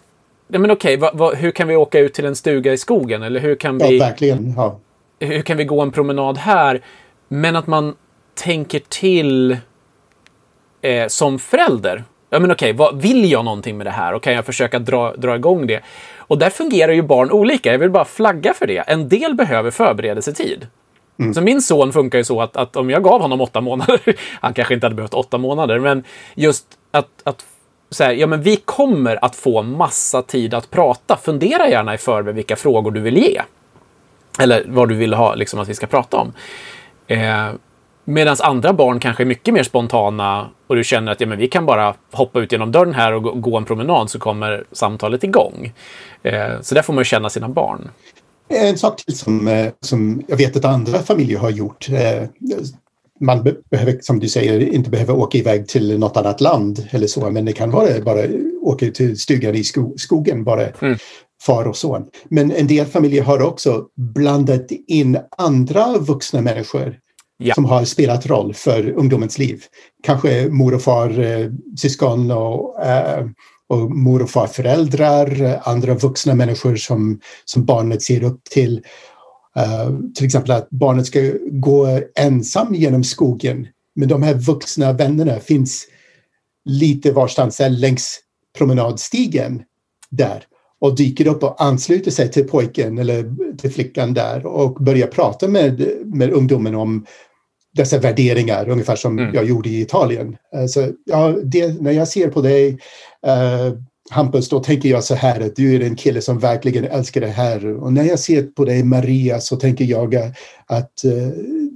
[0.48, 3.24] ja, men okej, va, va, hur kan vi åka ut till en stuga i skogen?
[3.24, 3.98] Eller hur kan vi...
[3.98, 4.54] Ja, verkligen.
[4.58, 4.80] Ja.
[5.20, 6.82] Hur kan vi gå en promenad här?
[7.28, 7.96] Men att man
[8.34, 9.58] tänker till
[10.82, 12.04] eh, som förälder.
[12.30, 15.15] Ja, men okej, vad, vill jag någonting med det här och kan jag försöka dra,
[15.15, 15.82] dra igång det?
[16.32, 17.72] Och där fungerar ju barn olika.
[17.72, 18.78] Jag vill bara flagga för det.
[18.78, 20.67] En del behöver förberedelsetid.
[21.20, 21.34] Mm.
[21.34, 24.02] Så min son funkar ju så att, att om jag gav honom åtta månader,
[24.41, 26.04] han kanske inte hade behövt åtta månader, men
[26.36, 27.46] just att, att
[27.89, 31.17] så här, ja men vi kommer att få massa tid att prata.
[31.17, 33.41] Fundera gärna i förväg vilka frågor du vill ge.
[34.39, 36.34] Eller vad du vill ha liksom, att vi ska prata om.
[37.08, 37.50] Eh,
[38.06, 41.48] Medan andra barn kanske är mycket mer spontana och du känner att ja, men vi
[41.48, 45.74] kan bara hoppa ut genom dörren här och gå en promenad så kommer samtalet igång.
[46.24, 47.90] Eh, så där får man känna sina barn.
[48.50, 51.90] En sak till som, eh, som jag vet att andra familjer har gjort.
[51.90, 52.28] Eh,
[53.20, 57.30] man behöver, som du säger, inte behöva åka iväg till något annat land eller så,
[57.30, 58.22] men det kan vara bara
[58.62, 59.64] åka till stugan i
[59.98, 60.98] skogen, bara mm.
[61.42, 62.06] far och son.
[62.30, 63.86] Men en del familjer har också
[64.16, 66.96] blandat in andra vuxna människor
[67.42, 67.56] ja.
[67.56, 69.64] som har spelat roll för ungdomens liv.
[70.04, 73.26] Kanske mor och far, eh, syskon och, eh,
[73.68, 78.82] och mor och farföräldrar, andra vuxna människor som, som barnet ser upp till.
[79.58, 81.20] Uh, till exempel att barnet ska
[81.52, 83.68] gå ensam genom skogen.
[83.96, 85.88] Men de här vuxna vännerna finns
[86.66, 88.20] lite varstans längs
[88.58, 89.64] promenadstigen
[90.10, 90.44] där
[90.82, 95.48] och dyker upp och ansluter sig till pojken eller till flickan där och börjar prata
[95.48, 97.06] med, med ungdomen om
[97.74, 99.36] dessa värderingar, ungefär som mm.
[99.36, 100.38] jag gjorde i Italien.
[100.70, 102.70] Så, ja, det, när jag ser på dig,
[103.28, 103.78] uh,
[104.10, 107.28] Hampus, då tänker jag så här att du är en kille som verkligen älskar det
[107.28, 107.84] här.
[107.84, 110.16] Och när jag ser på dig, Maria, så tänker jag
[110.66, 111.30] att uh,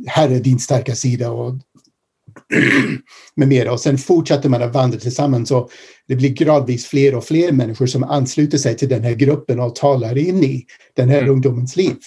[0.07, 1.55] här är din starka sida och
[3.35, 3.71] med mera.
[3.73, 5.69] Och sen fortsätter man att vandra tillsammans och
[6.07, 9.75] det blir gradvis fler och fler människor som ansluter sig till den här gruppen och
[9.75, 11.31] talar in i den här mm.
[11.31, 11.97] ungdomens liv.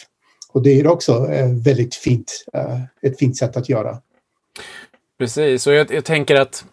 [0.59, 3.99] Och det är också uh, väldigt fint, uh, ett fint sätt att göra.
[5.19, 6.65] Precis, och jag, jag tänker att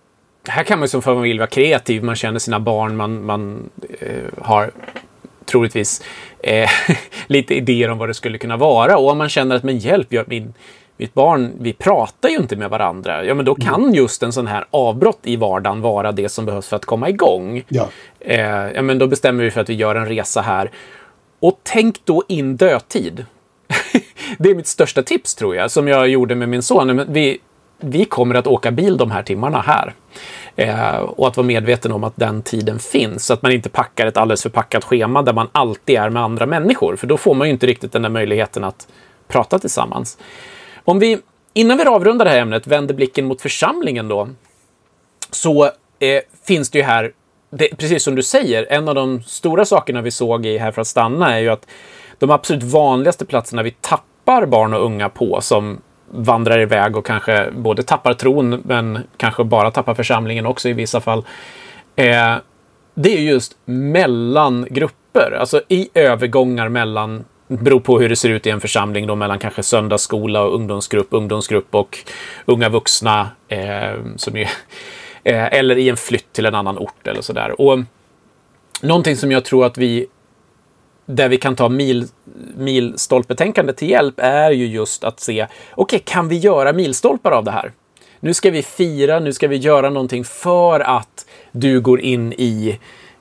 [0.48, 2.04] här kan man som familj vara kreativ.
[2.04, 3.70] Man känner sina barn, man, man
[4.00, 4.08] eh,
[4.42, 4.72] har
[5.46, 6.04] troligtvis
[6.40, 6.70] eh,
[7.28, 8.98] lite idéer om vad det skulle kunna vara.
[8.98, 10.54] Och om man känner att men hjälp, jag, min,
[10.98, 13.26] mitt barn, vi pratar ju inte med varandra.
[13.26, 13.94] Ja, men då kan mm.
[13.94, 17.64] just en sån här avbrott i vardagen vara det som behövs för att komma igång.
[17.68, 17.90] Ja.
[18.20, 20.72] Eh, ja, men då bestämmer vi för att vi gör en resa här.
[21.40, 23.26] Och tänk då in dödtid
[24.38, 27.06] det är mitt största tips tror jag, som jag gjorde med min son.
[27.08, 27.38] Vi,
[27.80, 29.94] vi kommer att åka bil de här timmarna här.
[30.56, 34.06] Eh, och att vara medveten om att den tiden finns, så att man inte packar
[34.06, 37.48] ett alldeles förpackat schema där man alltid är med andra människor, för då får man
[37.48, 38.88] ju inte riktigt den där möjligheten att
[39.28, 40.18] prata tillsammans.
[40.84, 41.18] Om vi,
[41.54, 44.30] innan vi avrundar det här ämnet, vänder blicken mot församlingen då,
[45.32, 45.66] så
[46.00, 47.12] eh, finns det ju här,
[47.50, 50.82] det, precis som du säger, en av de stora sakerna vi såg i Här för
[50.82, 51.68] att stanna är ju att
[52.20, 57.50] de absolut vanligaste platserna vi tappar barn och unga på som vandrar iväg och kanske
[57.52, 61.26] både tappar tron men kanske bara tappar församlingen också i vissa fall.
[61.96, 62.36] Eh,
[62.96, 68.48] det är just mellan grupper, alltså i övergångar mellan beror på hur det ser ut
[68.48, 71.98] i en församling då mellan kanske söndagsskola och ungdomsgrupp, ungdomsgrupp och
[72.46, 74.46] unga vuxna eh, som ju,
[75.24, 77.62] eh, eller i en flytt till en annan ort eller sådär.
[77.62, 77.80] Och
[78.82, 80.08] någonting som jag tror att vi
[81.06, 82.08] där vi kan ta mil,
[82.56, 87.44] milstolpetänkandet till hjälp är ju just att se, okej, okay, kan vi göra milstolpar av
[87.44, 87.72] det här?
[88.20, 92.80] Nu ska vi fira, nu ska vi göra någonting för att du går in i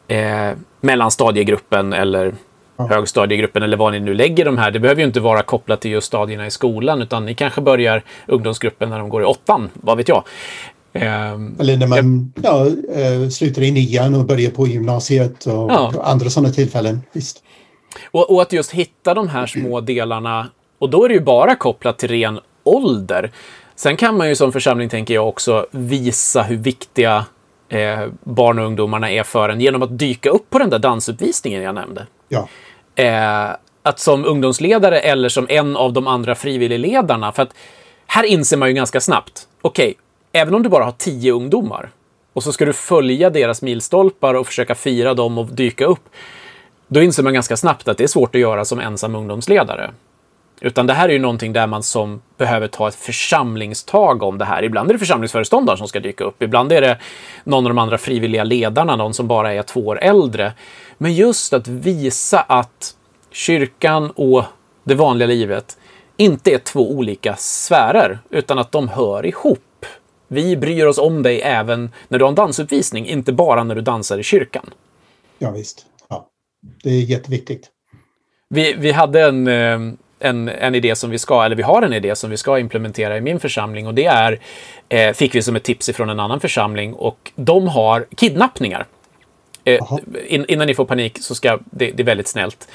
[0.08, 2.34] eh, mellanstadiegruppen eller
[2.76, 2.86] ja.
[2.86, 4.70] högstadiegruppen eller vad ni nu lägger de här.
[4.70, 8.02] Det behöver ju inte vara kopplat till just stadierna i skolan, utan ni kanske börjar
[8.26, 10.24] ungdomsgruppen när de går i åttan, vad vet jag.
[10.92, 15.92] Eh, eller när man ja, eh, slutar i nian och börjar på gymnasiet och ja.
[16.02, 17.02] andra sådana tillfällen.
[17.12, 17.42] Visst.
[18.10, 21.56] Och, och, att just hitta de här små delarna, och då är det ju bara
[21.56, 23.30] kopplat till ren ålder.
[23.76, 27.24] Sen kan man ju som församling, tänker jag, också visa hur viktiga
[27.68, 31.62] eh, barn och ungdomarna är för en genom att dyka upp på den där dansuppvisningen
[31.62, 32.06] jag nämnde.
[32.28, 32.48] Ja.
[32.94, 37.54] Eh, att som ungdomsledare eller som en av de andra frivilligledarna, för att
[38.06, 39.94] här inser man ju ganska snabbt, okej, okay,
[40.32, 41.90] även om du bara har tio ungdomar
[42.32, 46.08] och så ska du följa deras milstolpar och försöka fira dem och dyka upp,
[46.94, 49.90] då inser man ganska snabbt att det är svårt att göra som ensam ungdomsledare.
[50.60, 54.44] Utan det här är ju någonting där man som behöver ta ett församlingstag om det
[54.44, 54.62] här.
[54.64, 56.42] Ibland är det församlingsföreståndaren som ska dyka upp.
[56.42, 56.98] Ibland är det
[57.44, 60.52] någon av de andra frivilliga ledarna, någon som bara är två år äldre.
[60.98, 62.94] Men just att visa att
[63.30, 64.44] kyrkan och
[64.84, 65.78] det vanliga livet
[66.16, 69.86] inte är två olika sfärer, utan att de hör ihop.
[70.28, 73.80] Vi bryr oss om dig även när du har en dansuppvisning, inte bara när du
[73.80, 74.70] dansar i kyrkan.
[75.38, 75.86] Ja, visst.
[76.82, 77.70] Det är jätteviktigt.
[78.48, 79.80] Vi, vi hade en, eh,
[80.18, 83.16] en, en idé som vi ska, eller vi har en idé som vi ska implementera
[83.16, 84.40] i min församling och det är,
[84.88, 88.86] eh, fick vi som ett tips ifrån en annan församling och de har kidnappningar.
[89.64, 89.80] Eh,
[90.26, 92.68] in, innan ni får panik så ska det, det är väldigt snällt.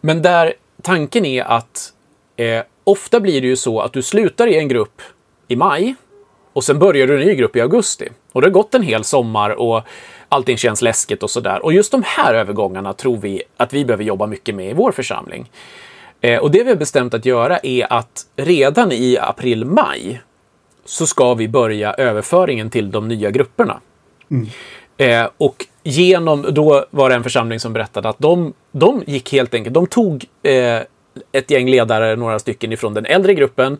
[0.00, 1.92] Men där tanken är att
[2.36, 5.02] eh, ofta blir det ju så att du slutar i en grupp
[5.48, 5.94] i maj
[6.52, 8.08] och sen börjar du en ny grupp i augusti.
[8.32, 9.82] Och det har gått en hel sommar och
[10.28, 11.64] allting känns läskigt och sådär.
[11.64, 14.92] Och just de här övergångarna tror vi att vi behöver jobba mycket med i vår
[14.92, 15.50] församling.
[16.20, 20.20] Eh, och det vi har bestämt att göra är att redan i april-maj
[20.84, 23.80] så ska vi börja överföringen till de nya grupperna.
[24.30, 24.48] Mm.
[24.96, 29.54] Eh, och genom, då var det en församling som berättade att de, de gick helt
[29.54, 30.80] enkelt, de tog eh,
[31.32, 33.78] ett gäng ledare, några stycken ifrån den äldre gruppen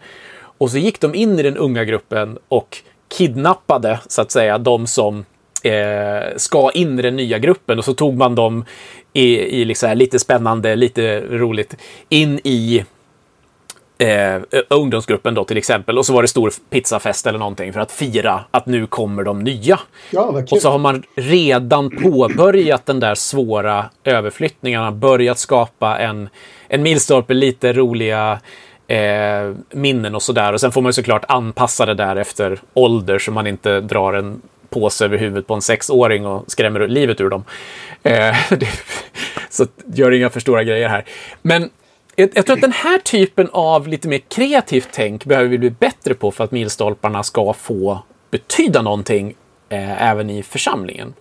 [0.58, 2.78] och så gick de in i den unga gruppen och
[3.12, 5.24] kidnappade, så att säga, de som
[5.62, 8.64] eh, ska in i den nya gruppen och så tog man dem
[9.12, 11.76] i, i liksom lite spännande, lite roligt,
[12.08, 12.84] in i
[13.98, 15.98] eh, ungdomsgruppen då till exempel.
[15.98, 19.38] Och så var det stor pizzafest eller någonting för att fira att nu kommer de
[19.38, 19.80] nya.
[20.10, 26.28] Ja, och så har man redan påbörjat den där svåra överflyttningarna, börjat skapa en,
[26.68, 28.40] en milstolpe, lite roliga
[28.92, 30.52] eh, minnen och sådär.
[30.52, 34.42] Och sen får man såklart anpassa det där efter ålder så man inte drar en
[34.70, 37.44] påse över huvudet på en sexåring och skrämmer livet ur dem.
[38.02, 38.68] Eh, det,
[39.50, 41.04] så gör inga för stora grejer här.
[41.42, 41.70] Men
[42.16, 45.70] jag, jag, tror att den här typen av lite mer kreativt tänk behöver vi bli
[45.70, 49.34] bättre på för att milstolparna ska få betyda någonting
[49.68, 51.14] eh, även i församlingen.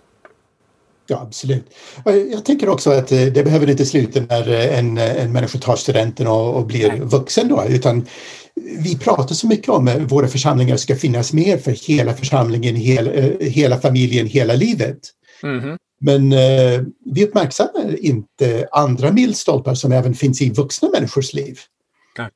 [1.06, 1.64] Ja, absolut.
[2.04, 6.56] Jag tänker också att det behöver inte sluta när en, en människa tar studenten och,
[6.56, 8.06] och blir vuxen då, utan
[8.78, 13.10] vi pratar så mycket om att våra församlingar ska finnas mer för hela församlingen, hela,
[13.40, 14.98] hela familjen, hela livet.
[15.42, 15.76] Mm.
[16.00, 21.58] Men eh, vi uppmärksammar inte andra milstolpar som även finns i vuxna människors liv.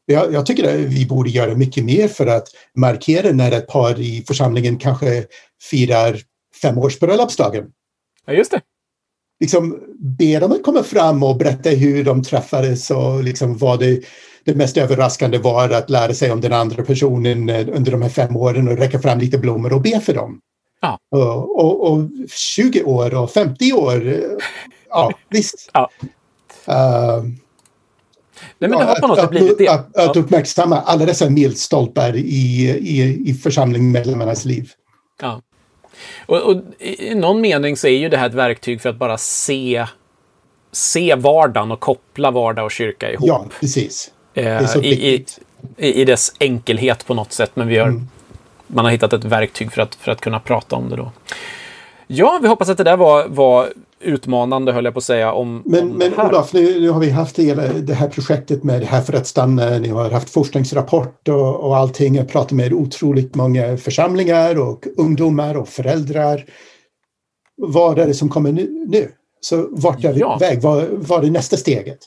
[0.07, 4.01] Jag, jag, tycker att vi borde göra mycket mer för att markera när ett par
[4.01, 5.25] i församlingen kanske
[5.71, 6.21] firar
[6.63, 7.65] femårsbröllopsdagen.
[8.27, 8.61] Ja, just det.
[9.41, 14.05] Liksom be dem att komma fram och berätta hur de träffades och liksom vad det,
[14.45, 18.09] det mest överraskande var att lära sig om den andra personen eh, under de här
[18.09, 20.41] fem åren och räcka fram lite blommor och be för dem.
[20.81, 20.99] Ja.
[21.11, 24.19] Och, och, och 20 år och 50 år, eh,
[24.89, 25.71] ja visst.
[25.73, 25.91] Ja.
[26.69, 27.25] Uh,
[28.59, 29.69] Nej, men det har på något sätt blivit det.
[29.69, 34.71] Att, att uppmärksamma alla dessa milstolpar i, i, i församlingsmedlemmarnas liv.
[35.21, 35.43] Ja.
[36.27, 39.19] Och, och, i någon mening så är ju det här ett verktyg för att bara
[39.19, 39.87] se,
[40.73, 43.29] se vardagen och koppla vardag och kyrka ihop.
[43.29, 44.11] Ja, precis.
[44.35, 45.25] Eh, i, i,
[45.77, 48.09] i, dess enkelhet på något sätt, men vi har, mm.
[48.67, 51.13] man har hittat ett verktyg för att, för att kunna prata om det då.
[52.07, 53.69] Ja, vi hoppas att det där var, var
[54.01, 55.33] utmanande, höll jag på att säga.
[55.33, 58.81] Om, men om men Olof, nu, nu, har vi haft hela det här projektet med
[58.81, 59.79] det här för att stanna.
[59.79, 62.15] Ni har haft forskningsrapport och, och allting.
[62.15, 66.45] Jag pratar med otroligt många församlingar och ungdomar och föräldrar.
[67.57, 68.87] Vad är det som kommer nu?
[68.89, 69.11] nu?
[69.41, 70.37] Så vart är vi ja.
[70.41, 70.61] väg?
[70.61, 71.99] Vad, vad är nästa steget?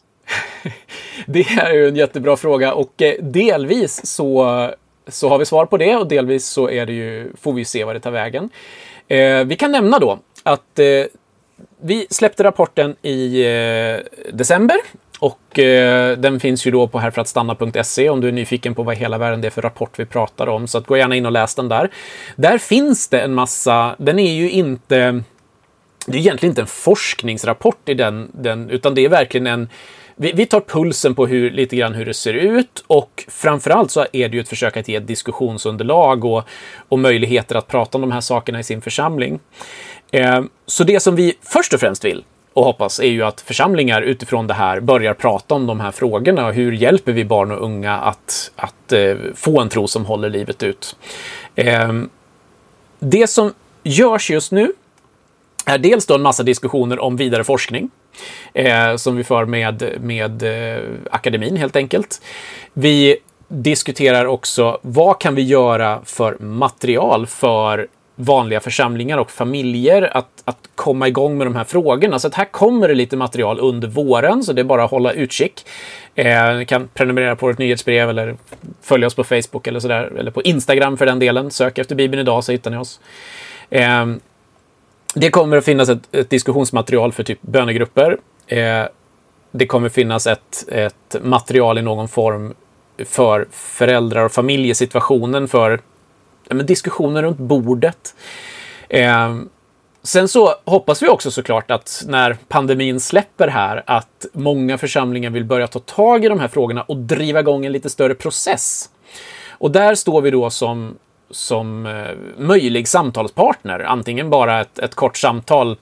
[1.27, 4.69] det är ju en jättebra fråga och eh, delvis så,
[5.07, 7.83] så har vi svar på det och delvis så är det ju, får vi se
[7.83, 8.49] vad det tar vägen.
[9.07, 10.85] Eh, vi kan nämna då att eh,
[11.81, 14.77] vi släppte rapporten i eh, december
[15.19, 19.17] och eh, den finns ju då på härförattstanna.se om du är nyfiken på vad hela
[19.17, 20.67] världen det är för rapport vi pratar om.
[20.67, 21.89] Så att gå gärna in och läs den där.
[22.35, 25.23] Där finns det en massa, den är ju inte,
[26.05, 29.69] det är egentligen inte en forskningsrapport i den, den utan det är verkligen en
[30.21, 34.05] vi, vi, tar pulsen på hur, lite grann hur det ser ut och framförallt så
[34.13, 36.43] är det ju ett försök att ge ett diskussionsunderlag och,
[36.89, 39.39] och möjligheter att prata om de här sakerna i sin församling.
[40.11, 44.01] Eh, så det som vi först och främst vill och hoppas är ju att församlingar
[44.01, 47.63] utifrån det här börjar prata om de här frågorna och hur hjälper vi barn och
[47.63, 50.95] unga att, att eh, få en tro som håller livet ut.
[51.55, 51.93] Eh,
[52.99, 53.53] det som
[53.83, 54.73] görs just nu
[55.65, 57.89] är dels då en massa diskussioner om vidare forskning
[58.97, 60.43] som vi för med, med
[61.11, 62.21] akademin helt enkelt.
[62.73, 67.87] Vi diskuterar också vad kan vi göra för material för
[68.21, 72.19] vanliga församlingar och familjer att, att komma igång med de här frågorna.
[72.19, 75.11] Så att här kommer det lite material under våren, så det är bara att hålla
[75.11, 75.65] utkik.
[76.15, 78.35] Eh, ni kan prenumerera på vårt nyhetsbrev eller
[78.81, 81.51] följa oss på Facebook eller sådär, eller på Instagram för den delen.
[81.51, 82.99] Sök efter Bibeln idag så hittar ni oss.
[83.69, 84.05] Eh,
[85.13, 88.17] det kommer att finnas ett, ett diskussionsmaterial för typ bönegrupper.
[88.47, 88.83] Eh,
[89.51, 92.53] det kommer finnas ett, ett material i någon form
[93.05, 95.79] för föräldrar och familjesituationen, för
[96.49, 98.15] men diskussioner runt bordet.
[98.89, 99.35] Eh,
[100.03, 105.45] sen så hoppas vi också såklart att när pandemin släpper här, att många församlingar vill
[105.45, 108.89] börja ta tag i de här frågorna och driva igång en lite större process.
[109.49, 110.97] Och där står vi då som
[111.31, 113.79] som eh, möjlig samtalspartner.
[113.79, 115.77] Antingen bara ett, ett kort samtal,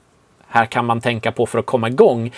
[0.48, 2.32] här kan man tänka på för att komma igång.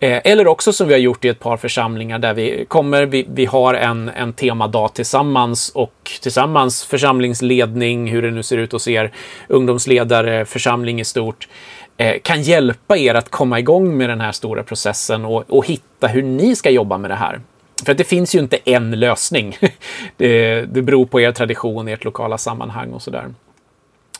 [0.00, 3.26] Eh, eller också som vi har gjort i ett par församlingar där vi kommer, vi,
[3.28, 8.88] vi har en, en temadag tillsammans och tillsammans församlingsledning, hur det nu ser ut hos
[8.88, 9.12] er,
[9.48, 11.48] ungdomsledare, församling i stort,
[11.96, 16.06] eh, kan hjälpa er att komma igång med den här stora processen och, och hitta
[16.06, 17.40] hur ni ska jobba med det här.
[17.84, 19.56] För att det finns ju inte en lösning.
[20.16, 23.24] Det, det beror på er tradition, ert lokala sammanhang och sådär.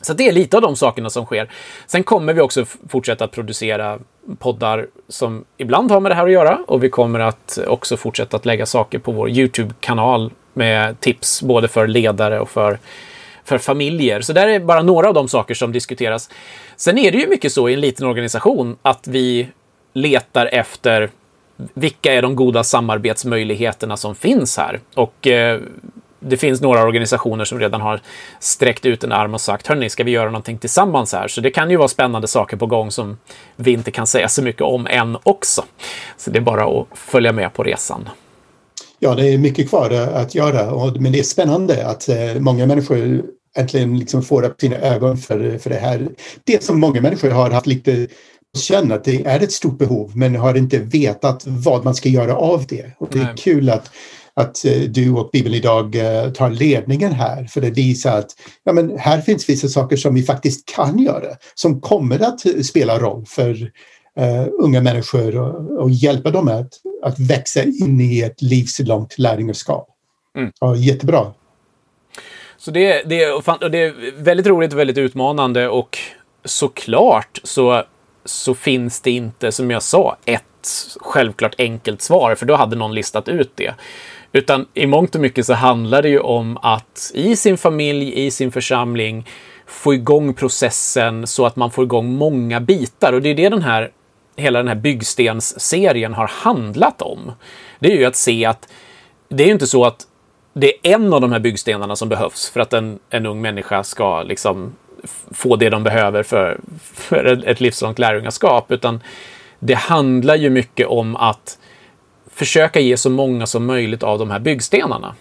[0.01, 1.49] Så det är lite av de sakerna som sker.
[1.87, 3.99] Sen kommer vi också fortsätta att producera
[4.39, 8.37] poddar som ibland har med det här att göra och vi kommer att också fortsätta
[8.37, 12.79] att lägga saker på vår YouTube-kanal med tips både för ledare och för,
[13.43, 14.21] för familjer.
[14.21, 16.29] Så där är bara några av de saker som diskuteras.
[16.75, 19.47] Sen är det ju mycket så i en liten organisation att vi
[19.93, 21.09] letar efter
[21.73, 24.79] vilka är de goda samarbetsmöjligheterna som finns här?
[24.93, 25.61] Och eh,
[26.19, 28.01] det finns några organisationer som redan har
[28.39, 31.27] sträckt ut en arm och sagt hörni, ska vi göra någonting tillsammans här?
[31.27, 33.17] Så det kan ju vara spännande saker på gång som
[33.55, 35.63] vi inte kan säga så mycket om än också.
[36.17, 38.09] Så det är bara att följa med på resan.
[38.99, 43.21] Ja, det är mycket kvar att göra, men det är spännande att eh, många människor
[43.57, 46.09] äntligen liksom får upp sina ögon för, för det här.
[46.43, 48.07] Det som många människor har haft lite
[48.57, 52.35] känner att det är ett stort behov men har inte vetat vad man ska göra
[52.35, 52.91] av det.
[52.97, 53.33] Och det är Nej.
[53.37, 53.91] kul att,
[54.37, 58.29] att eh, du och Bibeln idag eh, tar ledningen här för att visa att
[58.63, 62.99] ja, men här finns vissa saker som vi faktiskt kan göra som kommer att spela
[62.99, 63.71] roll för
[64.19, 66.73] uh, unga människor och, och, hjälpa dem att,
[67.03, 69.87] att växa in i ett livslångt lärjungaskap.
[70.37, 70.51] Mm.
[70.59, 71.33] Ja, jättebra.
[72.57, 73.25] Så det, det,
[73.71, 75.97] det är väldigt roligt och väldigt utmanande och
[76.45, 77.83] såklart så,
[78.25, 80.43] så finns det inte, som jag sa, ett
[80.99, 83.73] självklart enkelt svar, för då hade någon listat ut det.
[84.31, 88.31] Utan i mångt och mycket så handlar det ju om att i sin familj, i
[88.31, 89.25] sin församling,
[89.65, 93.13] få igång processen så att man får igång många bitar.
[93.13, 93.91] Och det är det den här,
[94.35, 97.31] hela den här byggstensserien har handlat om.
[97.79, 98.69] Det är ju att se att
[99.29, 100.07] det är ju inte så att
[100.53, 103.83] det är en av de här byggstenarna som behövs för att en, en ung människa
[103.83, 104.75] ska liksom
[105.31, 106.59] få det de behöver för,
[106.93, 109.03] för ett livslångt lärjungaskap, utan
[109.59, 111.57] det handlar ju mycket om att
[112.37, 115.15] försöka ge så många som möjligt av de här byggstenarna.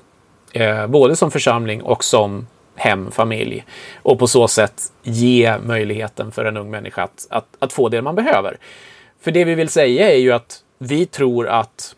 [0.53, 3.65] Eh, både som församling och som hem, familj.
[4.03, 8.03] Och på så sätt ge möjligheten för en ung människa att, att, att få det
[8.03, 8.57] man behöver.
[9.21, 11.95] För det vi vill säga är ju att vi tror att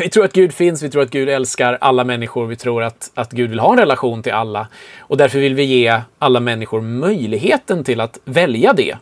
[0.00, 3.10] vi tror att Gud finns, vi tror att Gud älskar alla människor, vi tror att,
[3.14, 4.68] att Gud vill ha en relation till alla.
[4.98, 8.96] Och därför vill vi ge alla människor möjligheten till att välja det.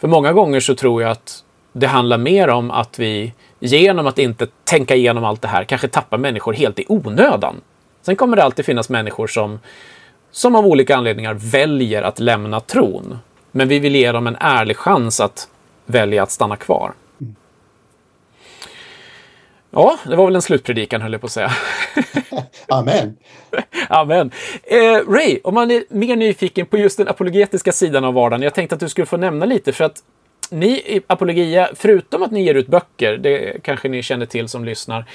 [0.00, 3.32] För många gånger så tror jag att det handlar mer om att vi
[3.62, 7.60] genom att inte tänka igenom allt det här kanske tappar människor helt i onödan.
[8.02, 9.60] Sen kommer det alltid finnas människor som,
[10.30, 13.18] som av olika anledningar väljer att lämna tron.
[13.50, 15.48] Men vi vill ge dem en ärlig chans att
[15.86, 16.92] välja att stanna kvar.
[19.70, 21.52] Ja, det var väl en slutpredikan höll jag på att säga.
[22.68, 23.16] Amen.
[23.88, 24.30] Amen.
[24.62, 28.54] Eh, Ray, om man är mer nyfiken på just den apologetiska sidan av vardagen, jag
[28.54, 30.02] tänkte att du skulle få nämna lite för att
[30.52, 34.64] ni i Apologia, förutom att ni ger ut böcker, det kanske ni känner till som
[34.64, 35.06] lyssnar,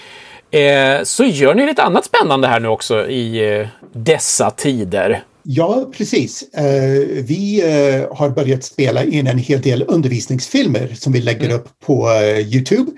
[0.51, 5.23] eh, så gör ni lite annat spännande här nu också i eh, dessa tider.
[5.49, 6.43] Ja, precis.
[6.57, 11.55] Uh, vi uh, har börjat spela in en hel del undervisningsfilmer som vi lägger mm.
[11.55, 12.91] upp på uh, Youtube.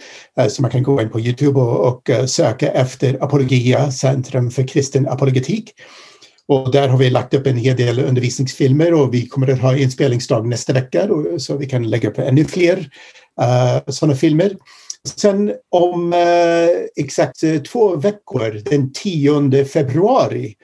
[0.49, 5.07] så man kan gå in på Youtube och, och söka efter Apologia, Centrum för kristen
[5.07, 5.73] apologetik.
[6.49, 9.77] Och där har vi lagt upp en hel del undervisningsfilmer och vi kommer att ha
[9.77, 12.89] inspelningsdag nästa vecka då, så vi kan lägga upp ännu fler
[13.41, 14.55] eh, sådana filmer.
[15.15, 20.55] Sen om eh, exakt eh, två veckor, den 10 februari,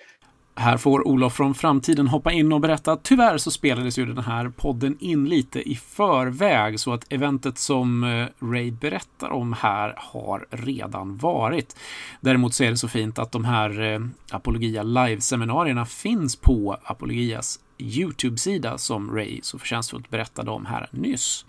[0.56, 2.98] här får Olof från framtiden hoppa in och berätta.
[2.98, 8.04] Tyvärr så spelades ju den här podden in lite i förväg så att eventet som
[8.04, 11.76] eh, Ray berättar om här har redan varit.
[12.22, 14.00] Däremot så är det så fint att de här eh,
[14.32, 21.46] Apologia live-seminarierna finns på Apologias Youtube-sida som Ray så förtjänstfullt berättade om här nyss.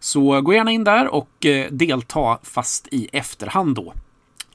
[0.00, 3.92] Så gå gärna in där och eh, delta fast i efterhand då.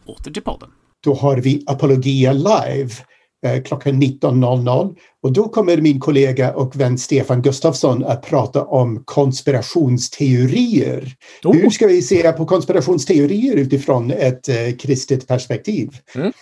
[0.06, 0.70] Åter till podden.
[1.04, 2.92] Då har vi Apologia live
[3.66, 11.16] klockan 19.00 och då kommer min kollega och vän Stefan Gustafsson att prata om konspirationsteorier.
[11.44, 11.54] Oh.
[11.54, 15.90] Hur ska vi se på konspirationsteorier utifrån ett eh, kristet perspektiv?
[16.16, 16.34] Mm.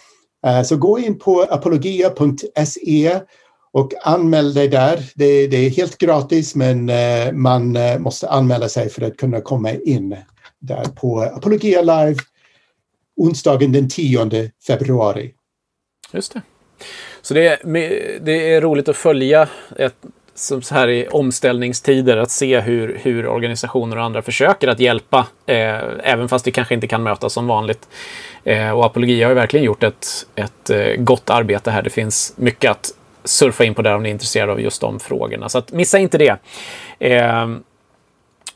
[0.47, 3.19] Uh, så gå in på apologia.se
[3.71, 5.11] och anmäl dig där.
[5.15, 9.41] Det, det, är helt gratis men uh, man uh, måste anmäla sig för att kunna
[9.41, 10.17] komma in
[10.59, 12.19] där på Apologia Live
[13.17, 15.33] onsdagen den 10 februari.
[16.13, 16.41] Just det.
[17.21, 17.59] Så det är,
[18.19, 19.95] det är roligt att följa ett,
[20.35, 25.27] som så här i omställningstider, att se hur, hur organisationer och andra försöker att hjälpa,
[25.45, 27.87] eh, även fast vi kanske inte kan mötas som vanligt.
[28.43, 31.81] Eh, och Apologia har ju verkligen gjort ett, ett eh, gott arbete här.
[31.81, 32.91] Det finns mycket att
[33.23, 35.49] surfa in på där om ni är intresserade av just de frågorna.
[35.49, 36.37] Så att missa inte det.
[36.99, 37.47] Eh,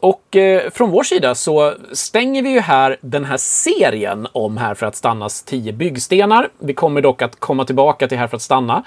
[0.03, 4.73] och eh, från vår sida så stänger vi ju här den här serien om Här
[4.73, 6.49] för att stannas 10 byggstenar.
[6.59, 8.83] Vi kommer dock att komma tillbaka till Här för att stanna.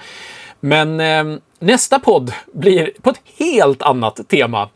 [0.59, 4.69] Men eh, nästa podd blir på ett helt annat tema.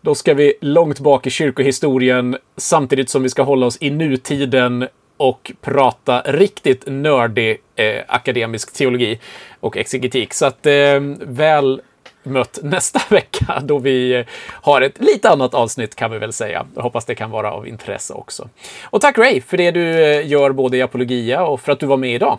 [0.00, 4.88] Då ska vi långt bak i kyrkohistorien samtidigt som vi ska hålla oss i nutiden
[5.16, 9.18] och prata riktigt nördig eh, akademisk teologi
[9.60, 10.34] och exegetik.
[10.34, 11.80] Så att eh, väl
[12.28, 16.66] mött nästa vecka då vi har ett lite annat avsnitt kan vi väl säga.
[16.74, 18.48] Jag hoppas det kan vara av intresse också.
[18.84, 21.86] Och tack Ray för det du eh, gör både i Apologia och för att du
[21.86, 22.38] var med idag.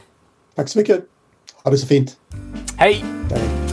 [0.55, 0.99] Tack så mycket.
[1.63, 2.17] Ha det så fint.
[2.77, 3.03] Hej!
[3.31, 3.68] Hej.